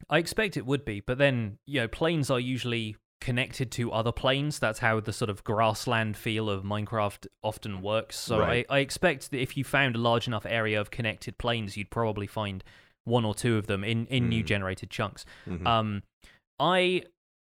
[0.08, 4.12] I expect it would be, but then you know plains are usually connected to other
[4.12, 4.58] plains.
[4.58, 8.18] That's how the sort of grassland feel of Minecraft often works.
[8.18, 8.66] So right.
[8.68, 11.90] I, I expect that if you found a large enough area of connected plains, you'd
[11.90, 12.64] probably find
[13.04, 14.28] one or two of them in, in mm.
[14.28, 15.24] new generated chunks.
[15.48, 15.66] Mm-hmm.
[15.66, 16.02] Um,
[16.58, 17.02] I,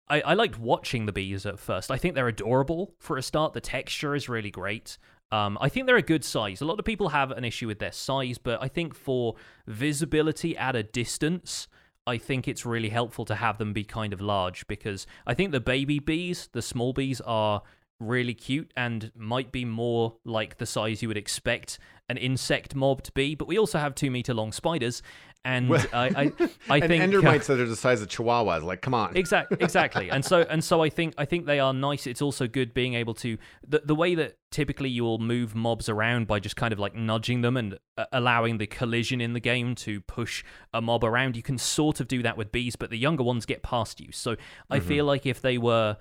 [0.08, 1.90] I I liked watching the bees at first.
[1.90, 3.52] I think they're adorable for a start.
[3.52, 4.98] The texture is really great.
[5.30, 6.60] Um, I think they're a good size.
[6.60, 9.34] A lot of people have an issue with their size, but I think for
[9.66, 11.68] visibility at a distance,
[12.06, 15.52] I think it's really helpful to have them be kind of large because I think
[15.52, 17.62] the baby bees, the small bees, are
[18.00, 21.78] really cute and might be more like the size you would expect
[22.08, 23.34] an insect mob to be.
[23.34, 25.02] But we also have two meter long spiders,
[25.44, 26.32] and well, I, I,
[26.70, 28.62] I and think endermites uh, that are the size of chihuahuas.
[28.62, 29.16] Like, come on.
[29.16, 30.10] Exactly, exactly.
[30.10, 32.06] and so and so, I think I think they are nice.
[32.06, 35.88] It's also good being able to the the way that typically you will move mobs
[35.88, 39.40] around by just kind of like nudging them and uh, allowing the collision in the
[39.40, 41.36] game to push a mob around.
[41.36, 44.12] You can sort of do that with bees, but the younger ones get past you.
[44.12, 44.36] So
[44.70, 44.88] I mm-hmm.
[44.88, 45.96] feel like if they were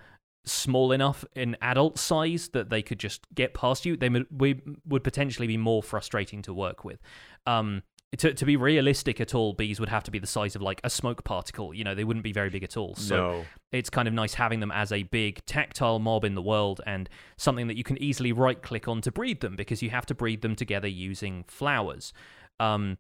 [0.46, 4.62] small enough in adult size that they could just get past you, they would, we
[4.86, 7.00] would potentially be more frustrating to work with.
[7.46, 7.84] Um,
[8.18, 10.82] to, to be realistic at all, bees would have to be the size of like
[10.84, 11.74] a smoke particle.
[11.74, 12.96] You know, they wouldn't be very big at all.
[12.96, 13.46] So no.
[13.72, 17.08] it's kind of nice having them as a big tactile mob in the world and
[17.38, 20.14] something that you can easily right click on to breed them because you have to
[20.16, 22.12] breed them together using flowers.
[22.60, 22.98] Um,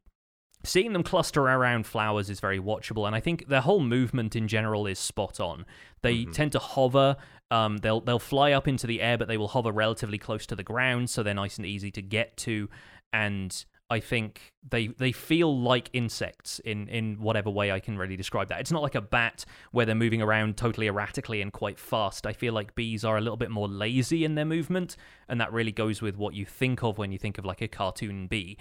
[0.63, 4.47] seeing them cluster around flowers is very watchable, and I think their whole movement in
[4.47, 5.65] general is spot on.
[6.03, 6.33] They Mhm.
[6.33, 7.17] tend to hover.
[7.49, 10.55] Um, they'll they'll fly up into the air, but they will hover relatively close to
[10.55, 12.69] the ground, so they're nice and easy to get to.
[13.11, 18.15] And I think they they feel like insects in in whatever way I can really
[18.15, 18.61] describe that.
[18.61, 22.25] It's not like a bat where they're moving around totally erratically and quite fast.
[22.25, 24.95] I feel like bees are a little bit more lazy in their movement,
[25.27, 27.67] and that really goes with what you think of when you think of like a
[27.67, 28.57] cartoon bee.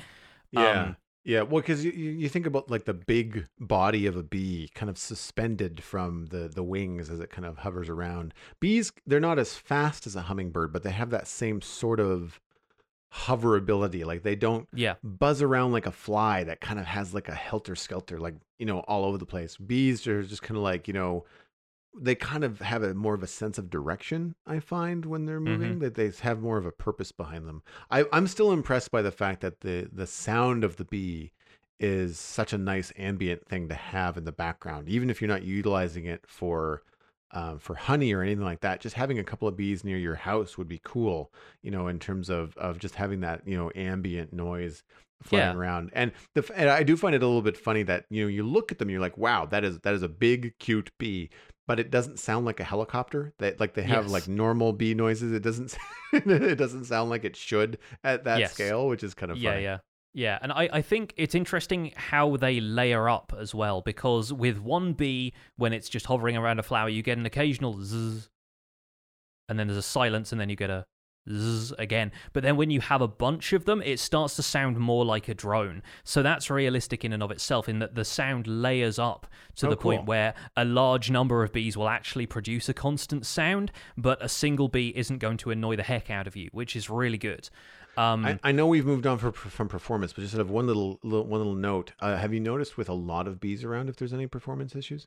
[0.51, 0.83] Yeah.
[0.83, 4.25] Um, yeah, well, because you, you you think about like the big body of a
[4.25, 8.35] bee kind of suspended from the, the wings as it kind of hovers around.
[8.59, 12.41] Bees, they're not as fast as a hummingbird, but they have that same sort of
[13.13, 14.05] hoverability.
[14.05, 17.35] Like they don't Yeah, buzz around like a fly that kind of has like a
[17.35, 19.57] helter skelter, like, you know, all over the place.
[19.57, 21.25] Bees are just kind of like, you know,
[21.99, 25.41] they kind of have a more of a sense of direction, I find, when they're
[25.41, 25.79] moving, mm-hmm.
[25.81, 27.63] that they have more of a purpose behind them.
[27.91, 31.33] I, I'm still impressed by the fact that the, the sound of the bee
[31.81, 35.43] is such a nice ambient thing to have in the background, even if you're not
[35.43, 36.83] utilizing it for
[37.33, 38.81] um, for honey or anything like that.
[38.81, 41.99] Just having a couple of bees near your house would be cool, you know, in
[41.99, 44.83] terms of of just having that you know ambient noise
[45.23, 45.55] flying Yeah.
[45.55, 45.91] around.
[45.93, 48.43] And the and I do find it a little bit funny that you know you
[48.43, 51.31] look at them, you're like, wow, that is that is a big cute bee.
[51.69, 53.33] But it doesn't sound like a helicopter.
[53.39, 54.13] That like they have Yes.
[54.13, 55.31] like normal bee noises.
[55.33, 55.77] It doesn't.
[56.13, 58.53] it doesn't sound like it should at that Yes.
[58.55, 59.63] scale, which is kind of yeah, funny.
[59.63, 59.79] yeah.
[60.13, 64.59] Yeah, and I, I think it's interesting how they layer up as well, because with
[64.59, 68.29] one bee, when it's just hovering around a flower, you get an occasional zzz,
[69.49, 70.85] and then there's a silence, and then you get a
[71.31, 72.11] zzz again.
[72.33, 75.29] But then when you have a bunch of them, it starts to sound more like
[75.29, 75.83] a drone.
[76.03, 79.71] So that's realistic in and of itself, in that the sound layers up to Oh,
[79.71, 84.21] the point where a large number of bees will actually produce a constant sound, but
[84.25, 87.19] a single bee isn't going to annoy the heck out of you, which is really
[87.19, 87.49] good.
[87.97, 90.67] Um, I, I know we've moved on for, from performance, but just sort of one
[90.67, 91.93] little, little one little note.
[92.01, 95.07] Uh, have you noticed with a lot of bees around if there's any performance issues?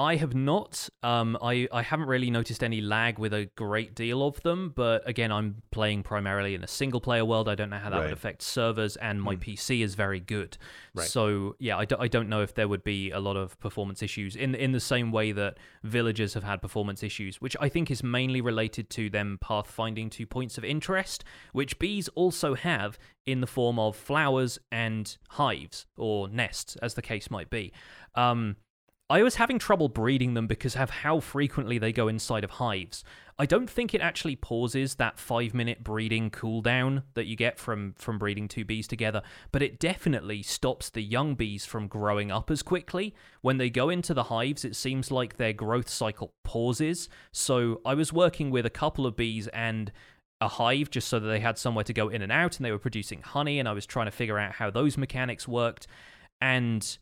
[0.00, 0.88] I have not.
[1.02, 5.06] Um, I, I haven't really noticed any lag with a great deal of them, but
[5.06, 7.48] again, I'm playing primarily in a single player world.
[7.48, 8.04] I don't know how that Right.
[8.04, 9.40] would affect servers, and my Hmm.
[9.42, 10.56] PC is very good.
[10.94, 11.06] Right.
[11.06, 14.02] So, yeah, I, do, I don't know if there would be a lot of performance
[14.02, 17.90] issues in, in the same way that villagers have had performance issues, which I think
[17.90, 23.40] is mainly related to them pathfinding to points of interest, which bees also have in
[23.42, 27.72] the form of flowers and hives, or nests, as the case might be.
[28.14, 28.56] Um,
[29.10, 33.02] I was having trouble breeding them because of how frequently they go inside of hives.
[33.40, 37.94] I don't think it actually pauses that five minute breeding cooldown that you get from,
[37.98, 42.52] from breeding two bees together, but it definitely stops the young bees from growing up
[42.52, 43.12] as quickly.
[43.40, 47.08] When they go into the hives, it seems like their growth cycle pauses.
[47.32, 49.90] So I was working with a couple of bees and
[50.40, 52.70] a hive just so that they had somewhere to go in and out and they
[52.70, 55.88] were producing honey, and I was trying to figure out how those mechanics worked.
[56.40, 56.96] And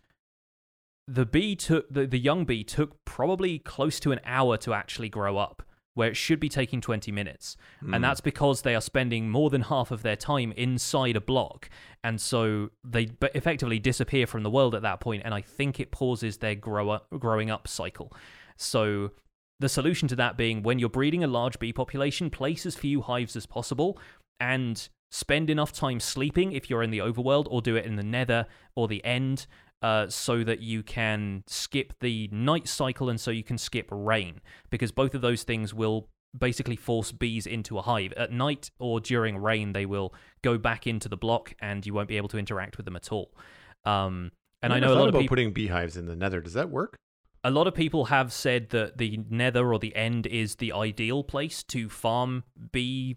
[1.08, 5.08] the bee took the, the young bee took probably close to an hour to actually
[5.08, 5.62] grow up
[5.94, 7.56] where it should be taking 20 minutes.
[7.80, 7.94] Hmm.
[7.94, 11.68] and that's because they are spending more than half of their time inside a block.
[12.04, 15.90] And so they effectively disappear from the world at that point and i think it
[15.90, 18.12] pauses their grow up, growing up cycle.
[18.56, 19.10] So
[19.58, 23.00] the solution to that being when you're breeding a large bee population place as few
[23.00, 23.98] hives as possible
[24.38, 28.02] and spend enough time sleeping if you're in the overworld or do it in the
[28.02, 28.46] nether
[28.76, 29.46] or the end
[29.82, 34.40] uh, so that you can skip the night cycle and so you can skip rain
[34.70, 39.00] because both of those things will basically force bees into a hive at night or
[39.00, 40.12] during rain they will
[40.42, 43.10] go back into the block and you won't be able to interact with them at
[43.10, 43.32] all
[43.84, 44.30] um,
[44.62, 46.40] and i know a lot of about people putting beehives in the nether.
[46.40, 46.98] Does that work?
[47.44, 51.22] a lot of people have said that the nether or the end is the ideal
[51.22, 53.16] place to farm bee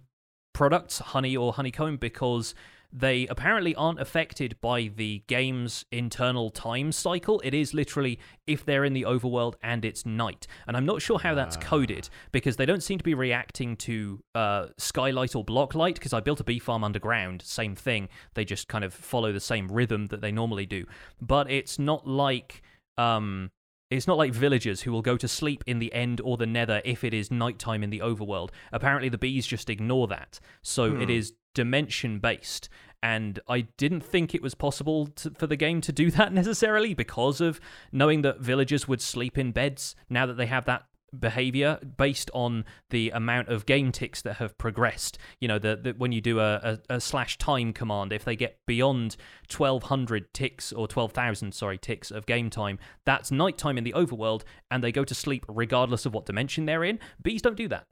[0.54, 2.54] products, honey or honeycomb, because
[2.94, 7.42] they apparently aren't affected by the game's internal time cycle.
[7.44, 10.46] It is literally if they're in the overworld and it's night.
[10.68, 11.62] And I'm not sure how that's Ah.
[11.62, 15.96] coded because they don't seem to be reacting to uh, skylight or block light.
[15.96, 18.10] Because I built a bee farm underground, same thing.
[18.34, 20.86] They just kind of follow the same rhythm that they normally do.
[21.22, 22.62] But it's not like.
[22.98, 23.52] Um,
[23.90, 26.82] it's not like villagers who will go to sleep in the end or the nether
[26.86, 28.50] if it is nighttime in the overworld.
[28.72, 30.40] Apparently, the bees just ignore that.
[30.62, 31.10] So it Hmm.
[31.10, 32.70] is dimension based.
[33.04, 36.94] And I didn't think it was possible to, for the game to do that necessarily
[36.94, 37.60] because of
[37.92, 40.86] knowing that villagers would sleep in beds now that they have that
[41.18, 45.18] behavior based on the amount of game ticks that have progressed.
[45.40, 48.60] You know, the when you do a, a, a, slash time command, if they get
[48.66, 49.18] beyond
[49.56, 54.84] 1200 ticks or 12,000, sorry, ticks of game time, that's nighttime in the overworld and
[54.84, 57.00] they go to sleep regardless of what dimension they're in.
[57.22, 57.88] Bees don't do that.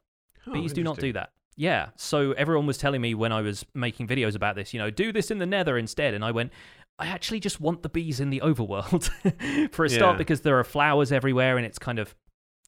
[0.48, 1.32] Oh, Bees do not do that.
[1.56, 1.90] Yeah.
[1.96, 5.12] So everyone was telling me when I was making videos about this, you know, do
[5.12, 6.14] this in the nether instead.
[6.14, 6.52] And I went,
[6.98, 9.10] I actually just want the bees in the overworld
[9.74, 10.18] for a start Yeah.
[10.18, 12.16] because there are flowers everywhere and it's kind of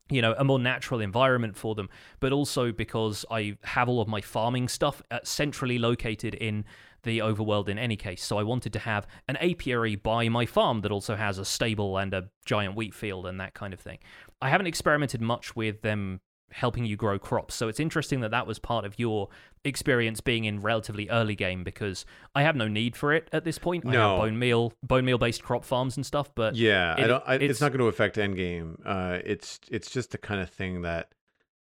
[0.10, 1.88] you know a more natural environment for them
[2.20, 6.66] but also because i have all of my farming stuff uh, centrally located in
[7.04, 10.82] the overworld in any case so i wanted to have an apiary by my farm
[10.82, 14.00] that also has a stable and a giant wheat field and that kind of thing
[14.42, 16.20] i haven't experimented much with them
[16.52, 19.30] helping you grow crops so it's interesting that that was part of your
[19.64, 23.58] experience being in relatively early game because i have no need for it at this
[23.60, 24.10] point i No.
[24.16, 27.24] have bone meal bone meal based crop farms and stuff but Yeah, I it- don't.
[27.28, 28.76] I, it's, it's- not going to affect endgame.
[28.86, 31.10] Uh, it's it's just the kind of thing that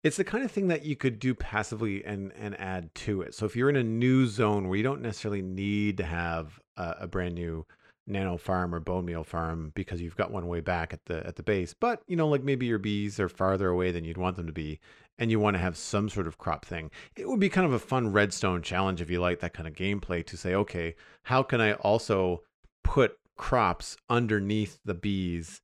[0.03, 3.35] it's the kind of thing that you could do passively and and add to it.
[3.35, 6.95] So if you're in a new zone where you don't necessarily need to have a,
[7.03, 7.67] a brand new
[8.07, 11.37] nano farm or bone meal farm because you've got one way back at the at
[11.37, 14.37] the base, but you know like maybe your bees are farther away than you'd want
[14.37, 14.81] them to be,
[15.19, 16.91] and you want to have some sort of crop thing.
[17.17, 19.75] It would be kind of a fun redstone challenge if you like that kind of
[19.75, 20.95] gameplay to say, okay,
[21.25, 22.43] how can I also
[22.85, 25.61] put crops underneath the bees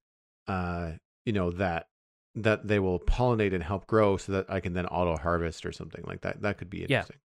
[0.46, 0.92] uh
[1.26, 1.88] you know that
[2.34, 5.72] that they will pollinate and help grow so that I can then auto harvest or
[5.72, 6.42] something like that?
[6.42, 7.18] That could be interesting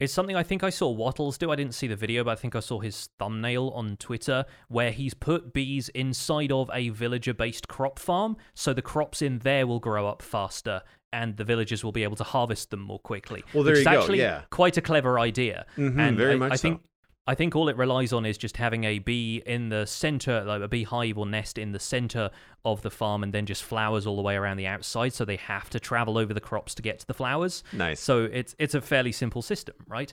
[0.00, 1.50] It's something I think I saw Wattles do.
[1.50, 4.92] I didn't see the video, but I think I saw his thumbnail on Twitter where
[4.92, 8.36] he's put bees inside of a villager based crop farm.
[8.54, 10.82] So the crops in there will grow up faster
[11.12, 13.42] and the villagers will be able to harvest them more quickly.
[13.52, 14.42] Well, there you is go, actually yeah.
[14.50, 15.66] quite a clever idea.
[15.76, 16.80] Mhm, and very I, much I so.
[17.28, 20.62] I think all it relies on is just having a bee in the center, like
[20.62, 22.30] a beehive or nest in the center
[22.64, 25.12] of the farm, and then just flowers all the way around the outside.
[25.12, 27.62] So they have to travel over the crops to get to the flowers.
[27.74, 30.10] nice So it's it's a fairly simple system, right?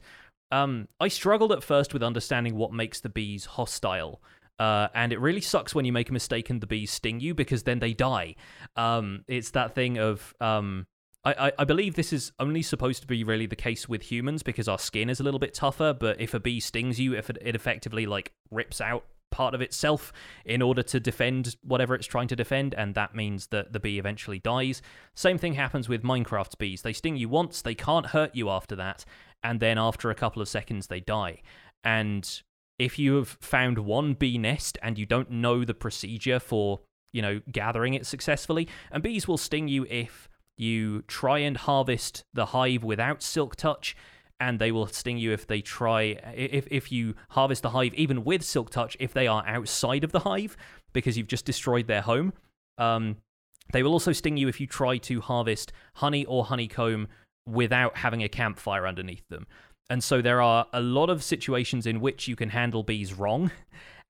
[0.52, 4.22] Um, I struggled at first with understanding what makes the bees hostile.
[4.60, 7.34] Uh, and it really sucks when you make a mistake and the bees sting you
[7.34, 8.36] because then they die.
[8.76, 10.86] Um, it's that thing of um,
[11.26, 14.44] I, I, I believe this is only supposed to be really the case with humans
[14.44, 15.94] because our skin is a little bit tougher.
[15.94, 19.60] But if a bee stings you, if it, it effectively like rips out part of
[19.60, 20.14] itself
[20.46, 24.00] in order to defend whatever it's trying to defend, and that means that the bee
[24.00, 24.82] eventually dies.
[25.14, 26.84] Same thing happens with Minecraft's bees.
[26.84, 29.04] They sting you once, they can't hurt you after that,
[29.44, 31.42] and then after a couple of seconds they die.
[31.84, 32.42] And
[32.80, 36.80] if you have found one bee nest and you don't know the procedure for,
[37.12, 42.24] you know, gathering it successfully, and bees will sting you if you try and harvest
[42.34, 43.96] the hive without silk touch
[44.40, 46.02] and they will sting you if they try
[46.36, 50.12] if if you harvest the hive even with silk touch if they are outside of
[50.12, 50.58] the hive
[50.94, 52.34] because you've just destroyed their home.
[52.78, 53.18] Um
[53.74, 57.08] they will also sting you if you try to harvest honey or honeycomb
[57.48, 59.48] without having a campfire underneath them.
[59.90, 63.52] And so there are a lot of situations in which you can handle bees wrong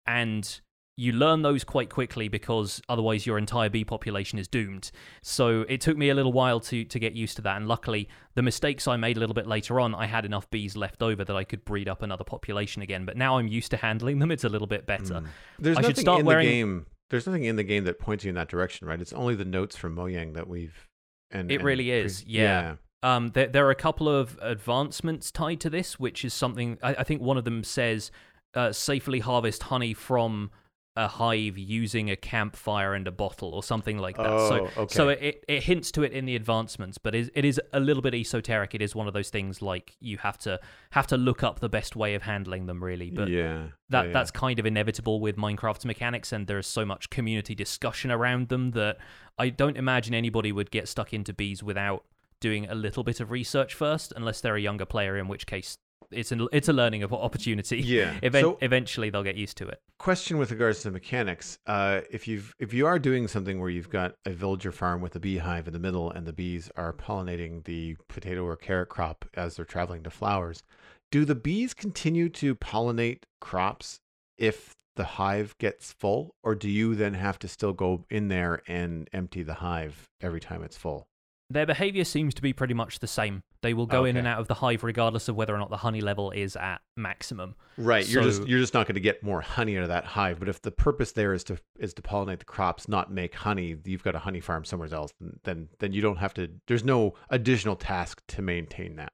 [0.06, 0.60] and
[0.98, 4.90] you learn those quite quickly because otherwise your entire bee population is doomed.
[5.22, 8.08] So it took me a little while to to get used to that, and luckily
[8.34, 11.24] the mistakes I made a little bit later on, I had enough bees left over
[11.24, 13.04] that I could breed up another population again.
[13.04, 15.22] But now I'm used to handling them; it's a little bit better.
[15.58, 18.00] there's I should nothing start in wearing- the game there's nothing in the game that
[18.00, 20.88] points you in that direction right it's only the notes from Mojang that we've
[21.30, 22.76] and It and really pre- is, yeah.
[23.04, 26.94] Um, there, there are a couple of advancements tied to this, which is something I,
[26.96, 28.10] I think one of them says
[28.54, 30.50] uh, safely harvest honey from
[30.96, 34.26] a hive using a campfire and a bottle or something like that.
[34.26, 34.94] so, Oh, okay.
[34.94, 38.02] so it, it hints to it in the advancements, but it, it is a little
[38.02, 38.74] bit esoteric.
[38.74, 40.58] It is one of those things like you have to
[40.90, 43.10] have to look up the best way of handling them, really.
[43.10, 47.10] But yeah that yeah, that's kind of inevitable with Minecraft's mechanics, and there's so much
[47.10, 48.98] community discussion around them that
[49.38, 52.04] I don't imagine anybody would get stuck into bees without
[52.40, 55.78] doing a little bit of research first, unless they're a younger player, in which case
[56.10, 57.78] it's an it's a learning op- opportunity.
[57.80, 58.14] Yeah.
[58.22, 59.80] Even- So- eventually they'll get used to it.
[59.98, 63.90] question with regards to mechanics uh if you've if you are doing something where you've
[63.90, 67.64] got a villager farm with a beehive in the middle and the bees are pollinating
[67.64, 70.62] the potato or carrot crop as they're traveling to flowers
[71.10, 74.00] do the bees continue to pollinate crops
[74.36, 78.62] if the hive gets full or do you then have to still go in there
[78.68, 81.06] and empty the hive every time it's full
[81.48, 83.42] Their behavior seems to be pretty much the same.
[83.62, 85.76] They will go in and out of the hive regardless of whether or not the
[85.76, 87.54] honey level is at maximum.
[87.76, 90.38] right you're just you're just not going to get more honey out of that hive
[90.38, 93.76] but if the purpose there is to is to pollinate the crops not make honey
[93.84, 95.12] you've got a honey farm somewhere else
[95.44, 99.12] then then you don't have to there's no additional task to maintain that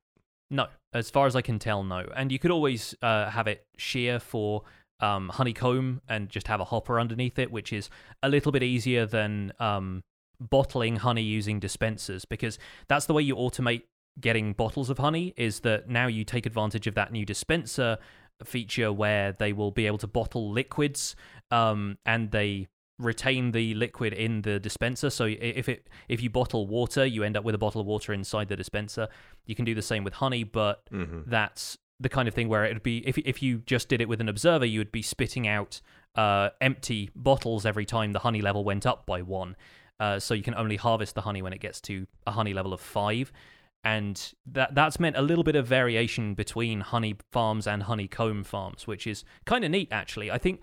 [0.50, 2.06] No, as far as I can tell, no.
[2.14, 4.62] And you could always uh, have it shear for
[5.00, 7.88] um, honeycomb and just have a hopper underneath it, which is
[8.22, 10.04] a little bit easier than um,
[10.50, 12.58] bottling honey using dispensers because
[12.88, 13.82] that's the way you automate
[14.20, 17.98] getting bottles of honey is that now you take advantage of that new dispenser
[18.44, 21.14] feature where they will be able to bottle liquids
[21.50, 22.66] um, and they
[22.98, 25.10] retain the liquid in the dispenser.
[25.10, 28.12] So if it if you bottle water you end up with a bottle of water
[28.12, 29.08] inside the dispenser.
[29.46, 31.22] You can do the same with honey but Mm-hmm.
[31.30, 34.08] that's the kind of thing where it would be if if you just did it
[34.08, 35.80] with an observer you would be spitting out
[36.16, 39.54] uh, empty bottles every time the honey level went up by one
[40.02, 41.94] uh, so you can only harvest the honey when it gets to
[42.26, 43.32] a honey level of five
[43.84, 44.16] and
[44.46, 49.06] that that's meant a little bit of variation between honey farms and honeycomb farms, which
[49.06, 50.30] is kind of neat actually.
[50.30, 50.60] I think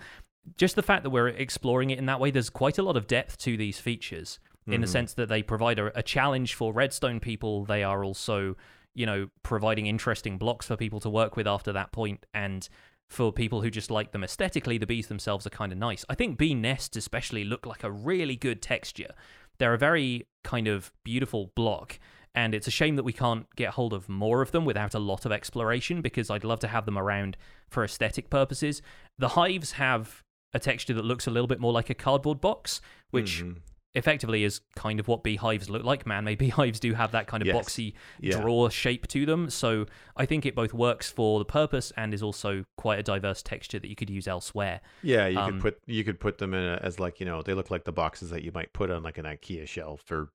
[0.58, 3.08] just the fact that we're exploring it in that way, there's quite a lot of
[3.08, 4.92] depth to these features in the Mhm.
[4.98, 7.66] sense that they provide a, a challenge for redstone people.
[7.66, 8.56] They are also,
[8.96, 12.70] you know, providing interesting blocks for people to work with after that point, and
[13.10, 16.06] for people who just like them aesthetically, the bees themselves are kind of nice.
[16.10, 19.14] I think bee nests especially look like a really good texture.
[19.58, 22.00] They're a very kind of beautiful block
[22.36, 25.00] and it's a shame that we can't get hold of more of them without a
[25.00, 27.36] lot of exploration because I'd love to have them around
[27.68, 28.82] for aesthetic purposes.
[29.18, 30.24] The hives have
[30.54, 33.58] a texture that looks a little bit more like a cardboard box, which Mhm.
[33.96, 36.06] Effectively is kind of what beehives look like.
[36.06, 37.56] Man, maybe beehives do have that kind of Yes.
[37.56, 38.40] boxy Yeah.
[38.40, 39.50] draw shape to them.
[39.50, 39.86] So
[40.16, 43.80] I think it both works for the purpose and is also quite a diverse texture
[43.80, 44.82] that you could use elsewhere.
[45.02, 47.42] Yeah, you Um, could put you could put them in a, as like you know
[47.42, 50.30] they look like the boxes that you might put on like an IKEA shelf or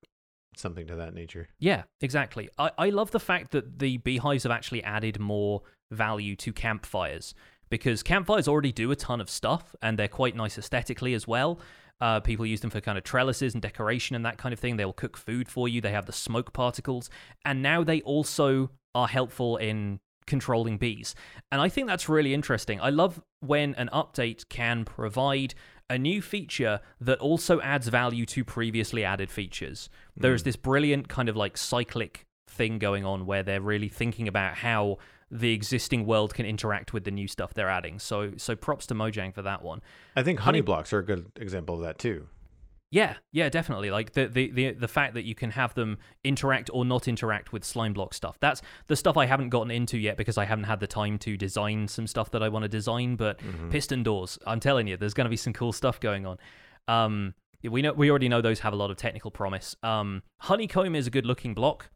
[0.57, 1.47] something to that nature.
[1.59, 2.49] Yeah, exactly.
[2.57, 5.61] I, I love the fact that the beehives have actually added more
[5.91, 7.33] value to campfires
[7.69, 11.59] because campfires already do a ton of stuff and they're quite nice aesthetically as well.
[12.01, 14.77] Uh, people use them for kind of trellises and decoration and that kind of thing.
[14.77, 15.81] They'll cook food for you.
[15.81, 17.09] They have the smoke particles,
[17.45, 21.15] and now they also are helpful in controlling bees.
[21.51, 22.81] And I think that's really interesting.
[22.81, 25.53] I love when an update can provide
[25.89, 29.89] a new feature that also adds value to previously added features.
[30.17, 34.55] There's this brilliant kind of like cyclic thing going on where they're really thinking about
[34.55, 34.97] how
[35.31, 37.99] the existing world can interact with the new stuff they're adding.
[37.99, 39.81] So so props to Mojang for that one.
[40.15, 42.27] I think Honey- honey blocks are a good example of that too.
[42.91, 43.89] Yeah, yeah, definitely.
[43.91, 47.51] Like the, the the the fact that you can have them interact or not interact
[47.51, 48.37] with slime block stuff.
[48.39, 51.35] That's the stuff I haven't gotten into yet because I haven't had the time to
[51.35, 53.15] design some stuff that I want to design.
[53.15, 53.69] But Mm-hmm.
[53.69, 56.37] piston doors, I'm telling you, there's going to be some cool stuff going on.
[56.87, 57.33] Um,
[57.63, 59.75] we know we already know those have a lot of technical promise.
[59.83, 61.89] Um, honeycomb is a good looking block,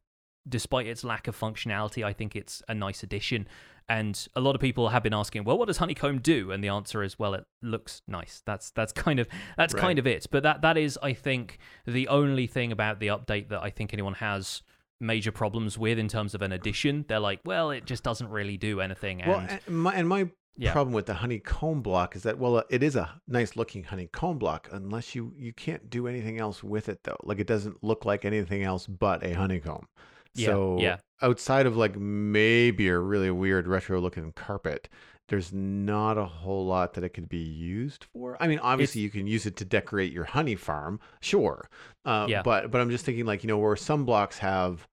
[0.47, 2.03] despite its lack of functionality.
[2.03, 3.47] I think it's a nice addition.
[3.87, 6.51] And a lot of people have been asking, well, what does honeycomb do?
[6.51, 8.43] And the answer is, well, it looks nice.
[8.45, 9.81] That's that's kind of that's Right.
[9.81, 10.27] kind of it.
[10.29, 11.57] But that that is, I think,
[11.87, 14.61] the only thing about the update that I think anyone has
[15.01, 17.05] major problems with in terms of an addition.
[17.07, 19.21] They're like, well, it just doesn't really do anything.
[19.21, 20.73] And Well, and my, and my Yeah.
[20.73, 24.37] problem with the honeycomb block is that well, uh, it is a nice looking honeycomb
[24.37, 27.17] block unless you you can't do anything else with it though.
[27.23, 29.87] Like it doesn't look like anything else but a honeycomb.
[30.35, 30.97] Yeah, So yeah.
[31.21, 34.89] outside of like maybe a really weird retro looking carpet,
[35.27, 38.37] there's not a whole lot that it could be used for.
[38.39, 41.69] I mean, obviously you can use it to decorate your honey farm, sure.
[42.05, 42.41] Uh, Yeah.
[42.41, 44.87] But but I'm just thinking like you know where some blocks have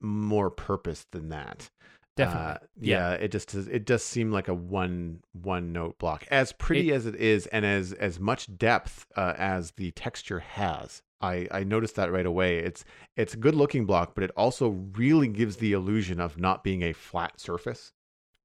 [0.00, 1.70] more purpose than that.
[2.16, 2.46] Definitely.
[2.52, 3.10] Uh, Yeah.
[3.10, 3.12] yeah.
[3.14, 6.26] it just does, it does seem like a one one note block.
[6.30, 11.02] As pretty as it is, and as as much depth uh, as the texture has,
[11.20, 12.58] I I noticed that right away.
[12.58, 12.84] It's
[13.16, 16.82] it's a good looking block, but it also really gives the illusion of not being
[16.82, 17.92] a flat surface.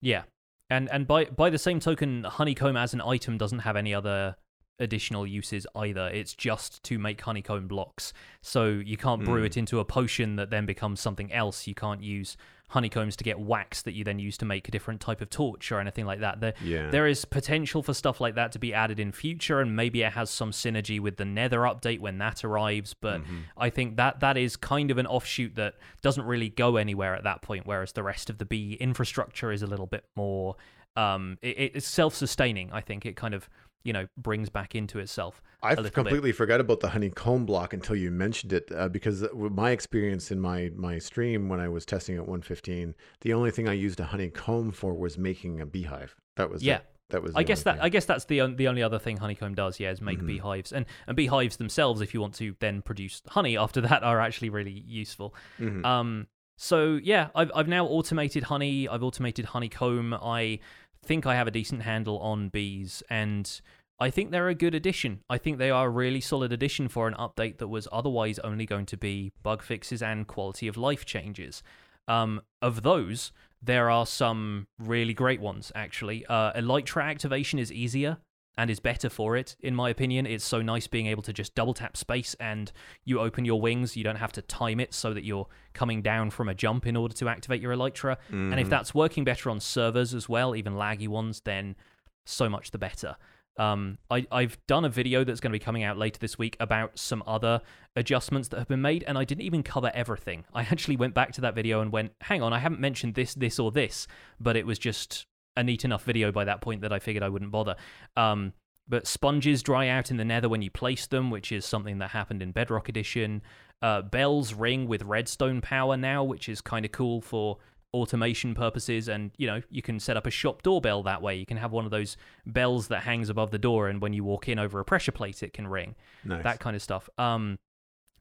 [0.01, 0.23] Yeah,
[0.69, 4.35] and and by by the same token, honeycomb as an item doesn't have any other
[4.79, 6.09] additional uses either.
[6.09, 8.13] It's just to make honeycomb blocks.
[8.41, 9.45] So you can't brew Mm.
[9.47, 11.67] it into a potion that then becomes something else.
[11.67, 12.37] You can't use
[12.69, 15.71] honeycombs to get wax that you then use to make a different type of torch
[15.71, 16.39] or anything like that.
[16.39, 16.91] There, Yeah.
[16.91, 20.13] there is potential for stuff like that to be added in future, and maybe it
[20.13, 22.93] has some synergy with the Nether update when that arrives.
[22.93, 23.45] But Mhm.
[23.57, 27.23] I think that that is kind of an offshoot that doesn't really go anywhere at
[27.23, 30.55] that point, whereas the rest of the bee infrastructure is a little bit more.
[30.95, 32.71] Um, it, it's self-sustaining.
[32.71, 33.49] I think it kind of
[33.83, 35.41] you know brings back into itself.
[35.61, 35.93] I little bit.
[35.93, 40.39] completely forgot about the honeycomb block until you mentioned it uh, because my experience in
[40.39, 44.05] my my stream when I was testing at 115, the only thing I used a
[44.05, 46.15] honeycomb for was making a beehive.
[46.35, 46.77] That was Yeah.
[46.77, 46.85] it.
[47.09, 47.33] that was.
[47.35, 47.81] I guess that thing.
[47.83, 49.79] I guess that's the on- the only other thing honeycomb does.
[49.79, 50.27] Yeah, is make Mhm.
[50.27, 54.19] beehives and and beehives themselves, if you want to then produce honey after that, are
[54.21, 55.33] actually really useful.
[55.59, 55.83] Mhm.
[55.85, 58.87] Um, so yeah, I've I've now automated honey.
[58.87, 60.13] I've automated honeycomb.
[60.13, 60.59] I
[61.03, 63.61] think I have a decent handle on bees, and
[63.99, 65.21] I think they're a good addition.
[65.29, 68.65] I think they are a really solid addition for an update that was otherwise only
[68.65, 71.61] going to be bug fixes and quality of life changes.
[72.07, 73.31] Um, of those,
[73.61, 76.25] there are some really great ones actually.
[76.27, 78.17] Uh, Elytra activation is easier.
[78.59, 80.25] And is better for it, in my opinion.
[80.25, 82.69] It's so nice being able to just double tap space and
[83.05, 83.95] you open your wings.
[83.95, 86.97] You don't have to time it so that you're coming down from a jump in
[86.97, 88.17] order to activate your Elytra.
[88.27, 88.51] Mm-hmm.
[88.51, 91.77] And if that's working better on servers as well, even laggy ones, then
[92.25, 93.15] so much the better.
[93.55, 96.57] Um, I, I've done a video that's going to be coming out later this week
[96.59, 97.61] about some other
[97.95, 100.43] adjustments that have been made, and I didn't even cover everything.
[100.53, 103.33] I actually went back to that video and went, hang on, I haven't mentioned this,
[103.35, 104.05] this, or this,
[104.37, 105.27] but it was just
[105.59, 107.75] a neat enough video by that point that I figured I wouldn't bother.
[108.15, 108.53] Um,
[108.87, 112.09] but sponges dry out in the nether when you place them, which is something that
[112.09, 113.43] happened in Bedrock Edition.
[113.81, 117.57] Uh, bells ring with redstone power now, which is kind of cool for
[117.93, 121.45] automation purposes and you know you can set up a shop doorbell that way you
[121.45, 124.47] can have one of those bells that hangs above the door and when you walk
[124.47, 126.43] in over a pressure plate it can ring nice.
[126.43, 127.57] that kind of stuff um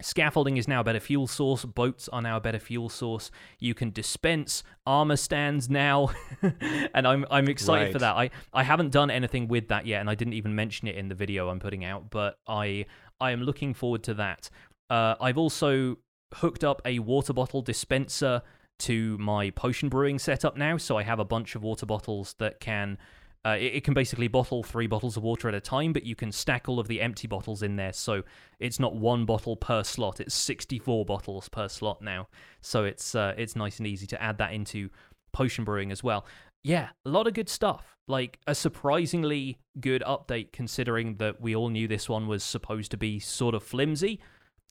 [0.00, 1.64] Scaffolding is now a better fuel source.
[1.64, 3.30] Boats are now a better fuel source.
[3.58, 6.10] You can dispense armor stands now,
[6.94, 7.92] and I'm I'm excited right.
[7.92, 8.14] for that.
[8.14, 11.08] I, I haven't done anything with that yet, and I didn't even mention it in
[11.08, 12.10] the video I'm putting out.
[12.10, 12.86] But I
[13.20, 14.50] I am looking forward to that.
[14.88, 15.96] Uh, I've also
[16.34, 18.42] hooked up a water bottle dispenser
[18.80, 20.76] to my potion brewing setup now.
[20.76, 22.98] So I have a bunch of water bottles that can.
[23.44, 26.16] Uh, it, it, can basically bottle three bottles of water at a time, but you
[26.16, 27.92] can stack all of the empty bottles in there.
[27.92, 28.22] So
[28.58, 32.28] it's not one bottle per slot; it's sixty-four bottles per slot now.
[32.60, 34.90] So it's uh, it's nice and easy to add that into
[35.32, 36.26] potion brewing as well.
[36.64, 37.96] Yeah, a lot of good stuff.
[38.08, 42.96] Like a surprisingly good update, considering that we all knew this one was supposed to
[42.96, 44.20] be sort of flimsy.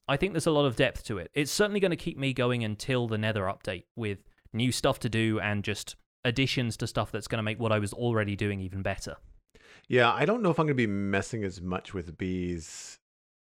[0.09, 1.31] I think there's a lot of depth to it.
[1.33, 4.19] It's certainly going to keep me going until the Nether update with
[4.53, 7.79] new stuff to do and just additions to stuff that's going to make what I
[7.79, 9.15] was already doing even better.
[9.87, 12.99] Yeah, I don't know if I'm going to be messing as much with bees.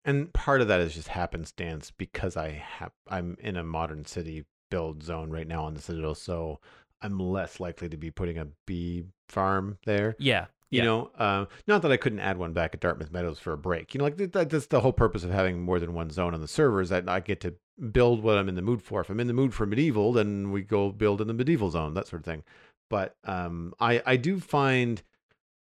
[0.05, 4.45] And part of that is just happenstance because I have I'm in a modern city
[4.71, 6.59] build zone right now on the Citadel, so
[7.01, 10.15] I'm less likely to be putting a bee farm there.
[10.19, 10.45] Yeah.
[10.71, 10.85] You yeah.
[10.85, 13.93] know, uh, not that I couldn't add one back at Dartmouth Meadows for a break.
[13.93, 16.41] You know, like that, that's the whole purpose of having more than one zone on
[16.41, 17.55] the server is that I get to
[17.91, 19.01] build what I'm in the mood for.
[19.01, 21.95] If I'm in the mood for medieval, then we go build in the medieval zone,
[21.95, 22.43] that sort of thing.
[22.89, 25.01] But um, I I do find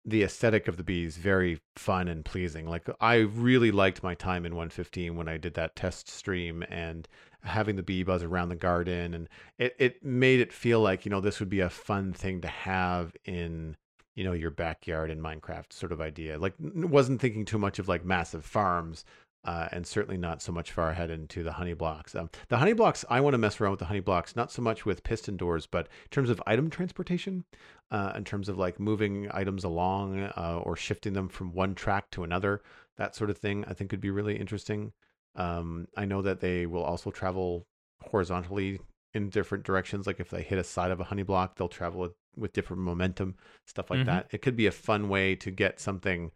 [0.06, 2.66] the aesthetic of the bees very fun and pleasing.
[2.66, 7.08] Like I really liked my time in 115 when I did that test stream and
[7.42, 9.28] having the bee buzz around the garden and
[9.58, 12.48] it, it made it feel like, you know, this would be a fun thing to
[12.48, 13.76] have in
[14.16, 16.38] you know your backyard in Minecraft sort of idea.
[16.38, 19.04] Like wasn't thinking too much of like massive farms,
[19.44, 22.16] uh, and certainly not so much far ahead into the honey blocks.
[22.16, 24.60] Um, the honey blocks, I want to mess around with the honey blocks, not so
[24.60, 27.44] much with piston doors, but in terms of item transportation,
[27.92, 32.10] uh, in terms of like moving items along uh, or shifting them from one track
[32.10, 32.60] to another,
[32.96, 34.92] that sort of thing, I think would be really interesting.
[35.36, 37.66] Um, I know that they will also travel
[38.02, 38.80] horizontally
[39.16, 40.06] in different directions.
[40.06, 43.34] Like if they hit a side of a honey block, they'll travel with different momentum,
[43.64, 44.10] stuff like mm-hmm.
[44.10, 44.28] that.
[44.30, 46.30] It could be a fun way to get something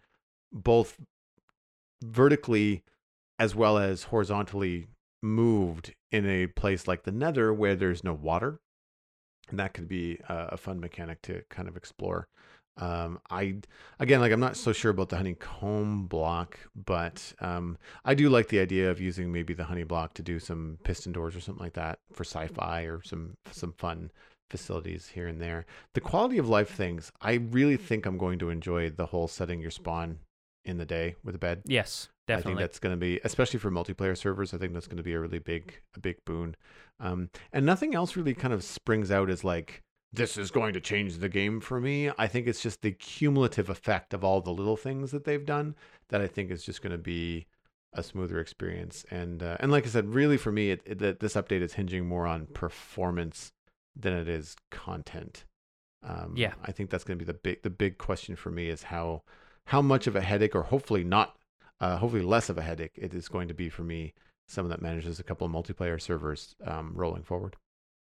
[0.51, 0.98] both
[2.02, 2.82] vertically
[3.39, 4.89] as well as horizontally
[5.23, 8.59] moved in a place like the nether where there's no water.
[9.51, 12.28] And that could be a, a fun mechanic to kind of explore.
[12.76, 13.56] Um, I
[13.98, 18.48] again, like I'm not so sure about the honeycomb block, but um, I do like
[18.48, 21.62] the idea of using maybe the honey block to do some piston doors or something
[21.62, 24.10] like that for sci-fi or some some fun
[24.48, 25.66] facilities here and there.
[25.94, 29.60] The quality of life things, I really think I'm going to enjoy the whole setting
[29.60, 30.18] your spawn
[30.64, 31.62] in the day with a bed.
[31.64, 32.52] Yes, definitely.
[32.52, 34.52] I think that's going to be, especially for multiplayer servers.
[34.52, 36.56] I think that's going to be a really big, a big boon.
[36.98, 39.82] Um, and nothing else really kind of springs out as like
[40.12, 42.11] this is going to change the game for me.
[42.19, 45.77] I think it's just the cumulative effect of all the little things that they've done
[46.09, 47.47] that I think is just going to be
[47.93, 49.05] a smoother experience.
[49.11, 52.07] And uh, and like I said, really for me, it, it, this update is hinging
[52.07, 53.53] more on performance
[53.97, 55.45] than it is content.
[56.03, 58.69] Um, yeah, I think that's going to be the big the big question for me
[58.69, 59.23] is how
[59.66, 61.37] how much of a headache, or hopefully not,
[61.81, 64.15] uh, hopefully less of a headache, it is going to be for me,
[64.49, 67.57] someone that manages a couple of multiplayer servers um, rolling forward.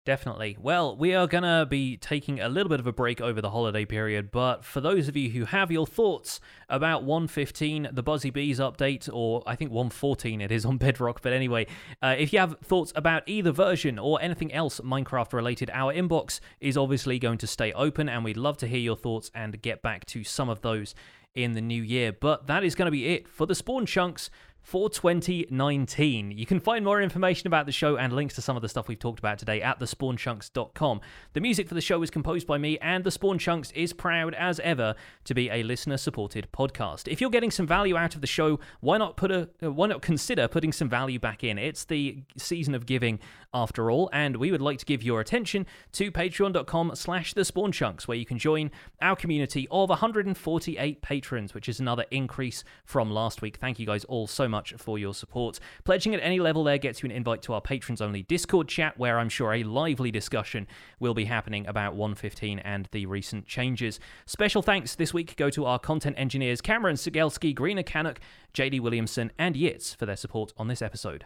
[0.04, 0.58] Definitely.
[0.60, 3.52] Well, we are going to be taking a little bit of a break over the
[3.52, 8.32] holiday period, but for those of you who have your thoughts about 115, the Buzzy
[8.32, 11.68] Bees update, or I think 114 it is on Bedrock, but anyway,
[12.02, 16.40] uh, if you have thoughts about either version or anything else Minecraft related, our inbox
[16.60, 19.84] is obviously going to stay open, and we'd love to hear your thoughts and get
[19.84, 20.96] back to some of those
[21.36, 22.12] in the new year.
[22.12, 24.30] But that is going to be it for the Spawn Chunks
[24.62, 26.32] for 2019.
[26.32, 28.88] You can find more information about the show and links to some of the stuff
[28.88, 31.02] we've talked about today at thespawnchunks.com.
[31.34, 34.34] The music for the show is composed by me, and The Spawn Chunks is proud
[34.36, 37.12] as ever to be a listener-supported podcast.
[37.12, 39.88] If you're getting some value out of the show, why not put a uh, why
[39.88, 41.58] not consider putting some value back in?
[41.58, 43.20] It's the season of giving
[43.54, 47.72] after all, and we would like to give your attention to patreon.com slash the spawn
[47.72, 48.72] chunks, where you can join
[49.02, 53.58] our community of 148 patrons, which is another increase from last week.
[53.58, 55.60] Thank you guys all so much for your support.
[55.84, 58.98] Pledging at any level there gets you an invite to our patrons only Discord chat,
[58.98, 60.68] where I'm sure a lively discussion
[61.00, 64.00] will be happening about 115 and the recent changes.
[64.26, 68.20] Special thanks this week go to our content engineers Cameron Sigelski, Greener Canuck,
[68.54, 71.26] JD Williamson, and Yitz for their support on this episode.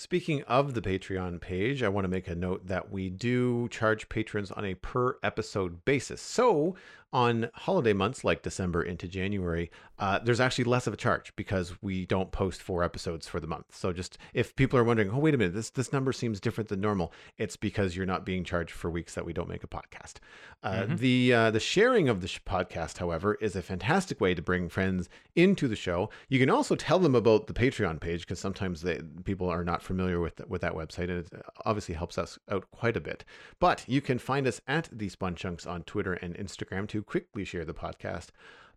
[0.00, 4.08] Speaking of the Patreon page, I want to make a note that we do charge
[4.08, 6.22] patrons on a per episode basis.
[6.22, 6.74] So
[7.12, 11.74] on holiday months like December into January, uh, there's actually less of a charge because
[11.82, 13.66] we don't post four episodes for the month.
[13.74, 16.68] So just if people are wondering, oh wait a minute, this this number seems different
[16.68, 19.68] than normal, it's because you're not being charged for weeks that we don't make a
[19.68, 20.14] podcast.
[20.62, 20.96] Uh, mm-hmm.
[20.96, 24.68] The uh, the sharing of the sh- podcast, however, is a fantastic way to bring
[24.68, 26.10] friends into the show.
[26.28, 29.82] You can also tell them about the Patreon page because sometimes they, people are not
[29.82, 33.24] familiar with with that website, and it obviously helps us out quite a bit.
[33.58, 37.44] But you can find us at the Spawn Chunks on Twitter and Instagram too quickly
[37.44, 38.28] share the podcast.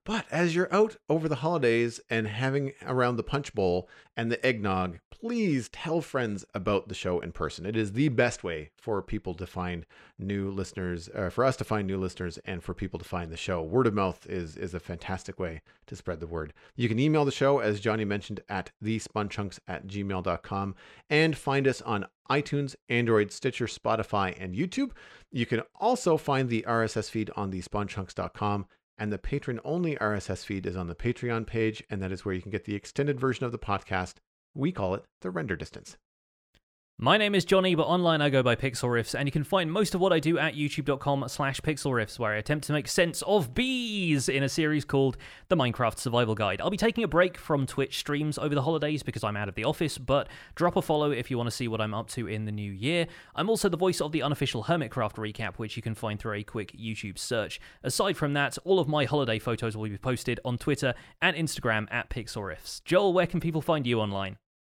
[0.05, 4.45] But as you're out over the holidays and having around the punch bowl and the
[4.45, 7.65] eggnog, please tell friends about the show in person.
[7.65, 9.85] It is the best way for people to find
[10.19, 13.37] new listeners, uh, for us to find new listeners, and for people to find the
[13.37, 13.61] show.
[13.61, 16.53] Word of mouth is is a fantastic way to spread the word.
[16.75, 20.75] You can email the show, as Jonny mentioned, at thespawnchunks at gmail.com
[21.09, 24.91] and find us on iTunes, Android, Stitcher, Spotify, and YouTube.
[25.31, 28.65] You can also find the RSS feed on thespawnchunks.com
[28.97, 32.35] and the patron only RSS feed is on the Patreon page, and that is where
[32.35, 34.15] you can get the extended version of the podcast.
[34.53, 35.97] We call it the render distance.
[36.99, 39.93] My name is Jonny, but online I go by Pixlriffs, and you can find most
[39.95, 43.53] of what I do at youtube.com slash pixlriffs, where I attempt to make sense of
[43.53, 45.17] bees in a series called
[45.49, 46.61] The Minecraft Survival Guide.
[46.61, 49.55] I'll be taking a break from Twitch streams over the holidays because I'm out of
[49.55, 52.27] the office, but drop a follow if you want to see what I'm up to
[52.27, 53.07] in the new year.
[53.35, 56.43] I'm also the voice of the unofficial Hermitcraft recap, which you can find through a
[56.43, 57.59] quick YouTube search.
[57.83, 61.85] Aside from that, all of my holiday photos will be posted on Twitter and Instagram
[61.91, 62.81] at Pixlriffs.
[62.85, 64.37] Joel, where can people find you online?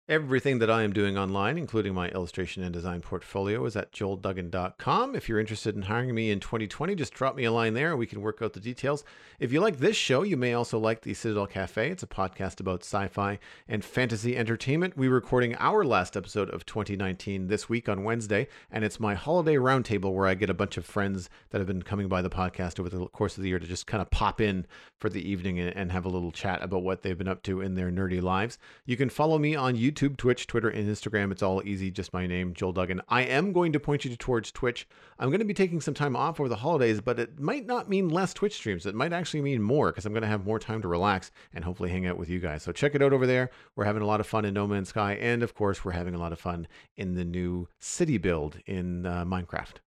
[0.10, 5.16] Everything that I am doing online, including my illustration and design portfolio, is at joelduggan.com.
[5.16, 7.98] If you're interested in hiring me in 2020, just drop me a line there and
[7.98, 9.06] we can work out the details.
[9.40, 11.90] If you like this show, you may also like the Citadel Cafe.
[11.90, 14.98] It's a podcast about sci fi and fantasy entertainment.
[14.98, 19.56] We're recording our last episode of 2019 this week on Wednesday, and it's my holiday
[19.56, 22.78] roundtable where I get a bunch of friends that have been coming by the podcast
[22.78, 24.66] over the course of the year to just kind of pop in
[25.00, 27.76] for the evening and have a little chat about what they've been up to in
[27.76, 28.58] their nerdy lives.
[28.86, 31.32] You can follow me on YouTube YouTube, Twitch, Twitter, and Instagram.
[31.32, 33.02] It's all easy, just my name, Joel Duggan.
[33.08, 34.88] I am going to point you towards Twitch.
[35.18, 37.90] I'm going to be taking some time off over the holidays, but it might not
[37.90, 38.86] mean less Twitch streams.
[38.86, 41.64] It might actually mean more because I'm going to have more time to relax and
[41.64, 42.64] hopefully hang out with you guys.
[42.64, 43.50] So check it out over there.
[43.76, 46.16] We're having a lot of fun in No Man's Sky, and of course, we're having
[46.16, 46.68] a lot of fun
[46.98, 49.78] in the new city build in uh, Minecraft.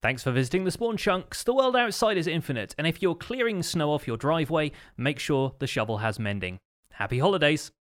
[0.00, 1.42] Thanks for visiting the Spawn Chunks.
[1.42, 5.54] The world outside is infinite, and if you're clearing snow off your driveway, make sure
[5.58, 6.58] the shovel has mending.
[6.92, 7.72] Happy holidays!